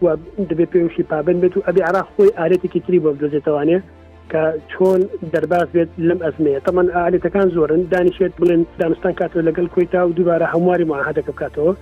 و 0.04 0.08
دەبێت 0.50 0.70
پێوشی 0.74 1.04
پابند 1.12 1.40
بێت 1.44 1.54
و 1.58 1.66
ئەبی 1.68 1.82
عراق 1.88 2.08
خۆی 2.16 2.30
ئارێتێکی 2.38 2.80
تری 2.86 3.00
بۆ 3.04 3.10
دۆزێتوانێت 3.22 3.84
کە 4.32 4.44
چۆن 4.72 5.02
دەرباز 5.34 5.68
بێت 5.76 5.90
لەم 6.08 6.20
ئەزمەیە 6.26 6.60
تەمەەن 6.66 6.88
ئالێتەکان 6.96 7.48
زۆرن 7.56 7.82
دانیشێت 7.94 8.34
بڵێن 8.42 8.62
دانستان 8.82 9.14
کاتەوە 9.20 9.44
لەگەڵ 9.48 9.68
کویتا 9.74 10.02
و 10.08 10.14
دووبارە 10.18 10.48
هەمواری 10.54 10.86
معهدەکە 10.92 11.32
بکاتەوە 11.34 11.74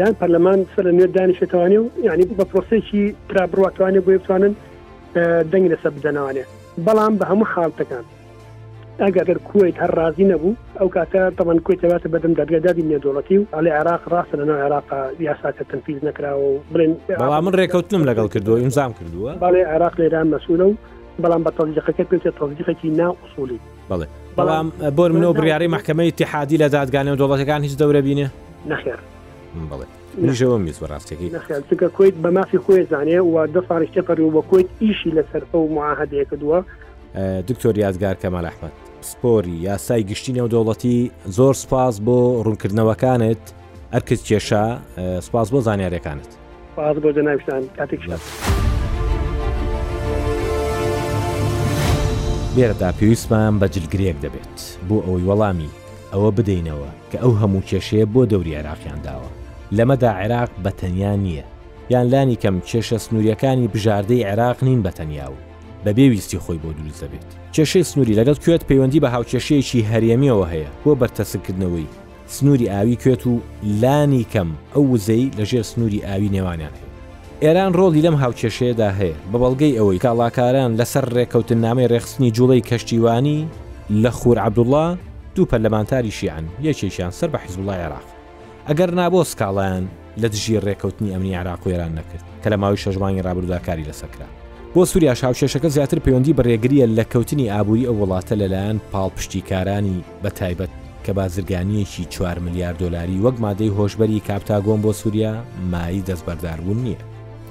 یان 0.00 0.12
پەرلەمان 0.20 0.58
سەر 0.74 0.86
نوێ 0.96 1.06
دانیشێتوانێ 1.16 1.78
و 1.80 1.86
ینی 2.08 2.24
بە 2.38 2.44
پرۆسێکی 2.52 3.02
ترابڕاتوانێت 3.30 4.04
بۆ 4.06 4.12
بتوانن 4.20 4.52
دەنگ 5.52 5.66
لەسەر 5.72 5.90
بدەنەوانێت 5.96 6.48
بەڵام 6.84 7.12
بە 7.20 7.24
هەموو 7.30 7.48
حالتەکان 7.52 8.04
ئەگەر 9.02 9.38
کوێیت 9.48 9.76
هەر 9.82 9.90
ڕازی 9.98 10.24
نەبوو 10.32 10.54
ئەو 10.80 10.88
کاتە 10.96 11.22
تەمەند 11.38 11.60
کوێتەواتە 11.66 12.08
بەدەم 12.14 12.32
دەرگدادی 12.40 12.84
نێدۆڵەتی 12.92 13.36
و 13.38 13.44
ئەلێ 13.56 13.68
عراق 13.78 14.00
ڕاستە 14.12 14.36
لەناو 14.40 14.56
عراق 14.64 14.84
یاساکە 15.28 15.64
تەنفیز 15.72 15.98
نکراوە 16.08 16.44
و 16.48 16.58
برێن 16.72 16.92
من 17.46 17.52
ڕێکەوتنم 17.60 18.02
لەگەڵ 18.10 18.28
کردووە 18.34 18.58
ئیمزام 18.62 18.92
کردووە 18.98 19.30
باڵێ 19.42 19.60
عراق 19.74 19.94
لێران 20.00 20.26
مەسوولە 20.34 20.64
و 20.70 20.74
بەڵام 21.22 21.42
بە 21.46 21.50
تەزیقەکە 21.58 22.04
پێێت 22.10 22.26
تەزیقێکی 22.38 22.88
ناوسولی 22.98 23.58
بڵێ 23.90 24.06
بەڵام 24.38 24.66
بۆر 24.96 25.10
منەوە 25.16 25.34
بریاری 25.38 25.68
محکمەی 25.74 26.10
تحادی 26.18 26.58
لە 26.62 26.68
دادگانە 26.74 27.08
و 27.12 27.18
دۆڵەتەکان 27.22 27.60
هیچ 27.66 27.74
دەورە 27.80 28.02
بینێ 28.06 28.26
نخێر 28.68 28.98
بڵێ 29.70 29.86
ژەوە 30.40 30.56
میز 30.64 30.78
بەڕاستێکیکە 30.80 31.88
کویت 31.96 32.14
بە 32.22 32.30
مافی 32.36 32.58
خۆی 32.64 32.84
زانێ 32.90 33.18
و 33.32 33.46
دە 33.54 33.60
ساڵشتە 33.68 34.02
پەر 34.08 34.20
و 34.20 34.30
بە 34.36 34.44
کویت 34.50 34.68
ئیشی 34.82 35.10
لەسەر 35.16 35.42
ئەو 35.52 35.62
معاهدەیە 35.76 36.24
کردووە 36.30 36.58
دکتۆر 37.48 37.78
یادگار 37.78 38.14
کەمال 38.22 38.44
ئەحمد 38.44 38.72
سپۆری 39.00 39.50
یاسای 39.50 40.04
گشتینە 40.04 40.38
و 40.46 40.48
دەوڵەتی 40.48 41.10
زۆر 41.26 41.54
سپاس 41.54 42.00
بۆ 42.06 42.18
ڕوونکردنەوەکانت 42.46 43.44
ئەرکز 43.92 44.20
کێشە 44.28 44.62
سپاس 45.26 45.48
بۆ 45.52 45.58
زانیارەکانت 45.66 46.30
سپاس 46.74 46.96
بۆ 47.02 47.08
جەناویشتان 47.16 47.60
کاتێک 47.78 48.00
شات. 48.06 48.20
بێرەدا 52.56 52.90
پێویستمان 52.98 53.52
بە 53.60 53.66
جلگرێک 53.74 54.16
دەبێت 54.24 54.56
بۆ 54.88 54.96
ئەوەی 55.06 55.24
وەڵامی 55.28 55.70
ئەوە 56.12 56.30
بدەینەوە 56.36 56.90
کە 57.12 57.18
ئەو 57.22 57.32
هەموو 57.40 57.62
کێشەیە 57.68 58.06
بۆ 58.14 58.22
دەوری 58.32 58.56
عراقیانداوە 58.60 59.28
لەمەدا 59.76 60.10
عێراق 60.22 60.50
بەتەنیا 60.64 61.12
نییە 61.24 61.46
یان 61.92 62.06
لانی 62.12 62.36
کەم 62.42 62.56
کێشە 62.68 62.98
سنووریەکانی 63.04 63.70
بژاردەی 63.72 64.24
عێراق 64.28 64.58
نین 64.64 64.82
بەتەنیا 64.86 65.26
و 65.30 65.36
بە 65.86 65.92
بێویستی 65.96 66.38
خۆی 66.44 66.58
بۆ 66.62 66.70
دروست 66.78 67.00
دەبێت 67.04 67.30
کێشەی 67.56 67.82
سنووری 67.90 68.16
لەگەڵ 68.18 68.36
کوێت 68.44 68.62
پەیوەندی 68.68 69.00
بە 69.04 69.08
هاوچێشەیەکی 69.14 69.84
هەرێمیەوە 69.92 70.46
هەیە 70.52 70.68
بۆ 70.84 70.92
بەرتەسکردنەوەی 71.00 71.86
سنووری 72.34 72.68
ئاوی 72.72 72.96
کوێت 73.02 73.22
و 73.26 73.32
لانی 73.82 74.24
کەم 74.34 74.48
ئەو 74.74 74.82
وزەی 74.94 75.26
لەژێر 75.38 75.64
سنووری 75.72 76.00
ئاوی 76.06 76.28
نێوانیان 76.34 76.74
هەیە 76.76 76.88
ئێران 77.44 77.72
ڕۆڵی 77.78 78.04
لەم 78.06 78.16
هاوچێشەیەدا 78.22 78.90
هەیە 78.98 79.16
بە 79.30 79.36
بەڵگەی 79.42 79.76
ئەوەی 79.78 79.98
کاڵاکاران 80.04 80.70
لەسەر 80.80 81.04
ڕێکەوتن 81.16 81.58
نامی 81.66 81.86
ڕێخستنی 81.92 82.30
جوڵەی 82.36 82.66
کەشتیوانی 82.70 83.38
لە 84.02 84.10
خور 84.18 84.36
عبدوڵا 84.46 84.86
دوو 85.36 85.48
پەرلەمانتاری 85.50 86.12
شیعن 86.18 86.44
یەکێکیان 86.68 87.12
سەر 87.18 87.28
بە 87.32 87.38
حیزوڵای 87.44 87.80
عراق 87.86 88.06
ئەگەر 88.68 88.90
نابۆ 88.98 89.20
سکاڵیان 89.32 89.84
لە 90.22 90.26
دژی 90.34 90.60
ڕێکەوتنی 90.66 91.12
ئەمنی 91.14 91.34
عراق 91.40 91.60
و 91.66 91.70
ئێران 91.72 91.92
نەکرد 91.98 92.24
کە 92.42 92.48
لە 92.52 92.56
ماوەی 92.62 92.82
شەژمانی 92.84 93.22
ڕابردداکاری 93.26 93.88
لەسەکرا 93.90 94.28
بۆ 94.74 94.84
سووریا 94.86 95.14
شاوشێشەکە 95.14 95.66
زیاتر 95.68 95.98
پەیوەندی 96.04 96.36
بەڕێگریە 96.36 96.86
لە 96.98 97.04
کەوتنی 97.12 97.50
ئابووری 97.52 97.86
ئەو 97.88 97.96
وڵاتە 98.02 98.34
لەلایەن 98.40 98.78
پاڵپشتیکارانی 98.92 99.98
بە 100.22 100.28
تایبەت 100.38 100.68
کە 101.04 101.10
بازرگانیەکی 101.18 102.04
4 102.10 102.38
میلیارد 102.44 102.78
دلاری 102.82 103.20
وەک 103.24 103.36
مادەی 103.44 103.72
هۆشببەری 103.78 104.26
کاپتاگۆم 104.28 104.80
بۆ 104.84 104.92
سووریا 104.92 105.32
مایی 105.72 106.02
دەستبەرداربوون 106.06 106.78
نییە 106.84 107.00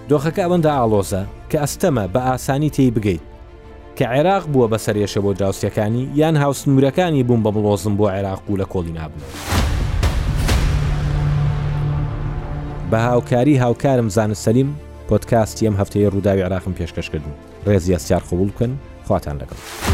دۆخەکە 0.10 0.42
ئەوەندە 0.46 0.72
ئالۆزە 0.80 1.22
کە 1.52 1.58
ئەستەمە 1.64 2.06
بە 2.14 2.22
ئاسانی 2.30 2.70
تێی 2.76 2.92
بگەیت 2.96 3.24
کە 3.98 4.06
عێراق 4.16 4.44
بووە 4.54 4.68
بەسەرێشە 4.72 5.20
بۆ 5.26 5.34
دراوسەکانی 5.38 6.04
یان 6.20 6.36
هاوسنوورەکانی 6.44 7.24
بووم 7.28 7.42
بە 7.46 7.52
بڵۆزم 7.56 7.94
بۆ 8.00 8.06
عێراق 8.16 8.42
و 8.52 8.58
لە 8.62 8.66
کۆڵی 8.74 8.92
نابن. 9.00 9.22
بە 12.92 12.96
هاوکاری 13.08 13.56
هاوکارم 13.62 14.10
زانستەلیم 14.18 14.70
پۆتکاستی 15.14 15.66
ئەم 15.68 15.76
هەفتەیە 15.82 16.08
ڕووداوی 16.14 16.46
عراقم 16.48 16.74
پێشکەشکردن 16.80 17.34
ڕێزی 17.68 17.96
ئەسیار 17.98 18.24
قوبول 18.30 18.50
بکەن 18.54 18.72
خواتان 19.08 19.36
لەگەڵ. 19.42 19.93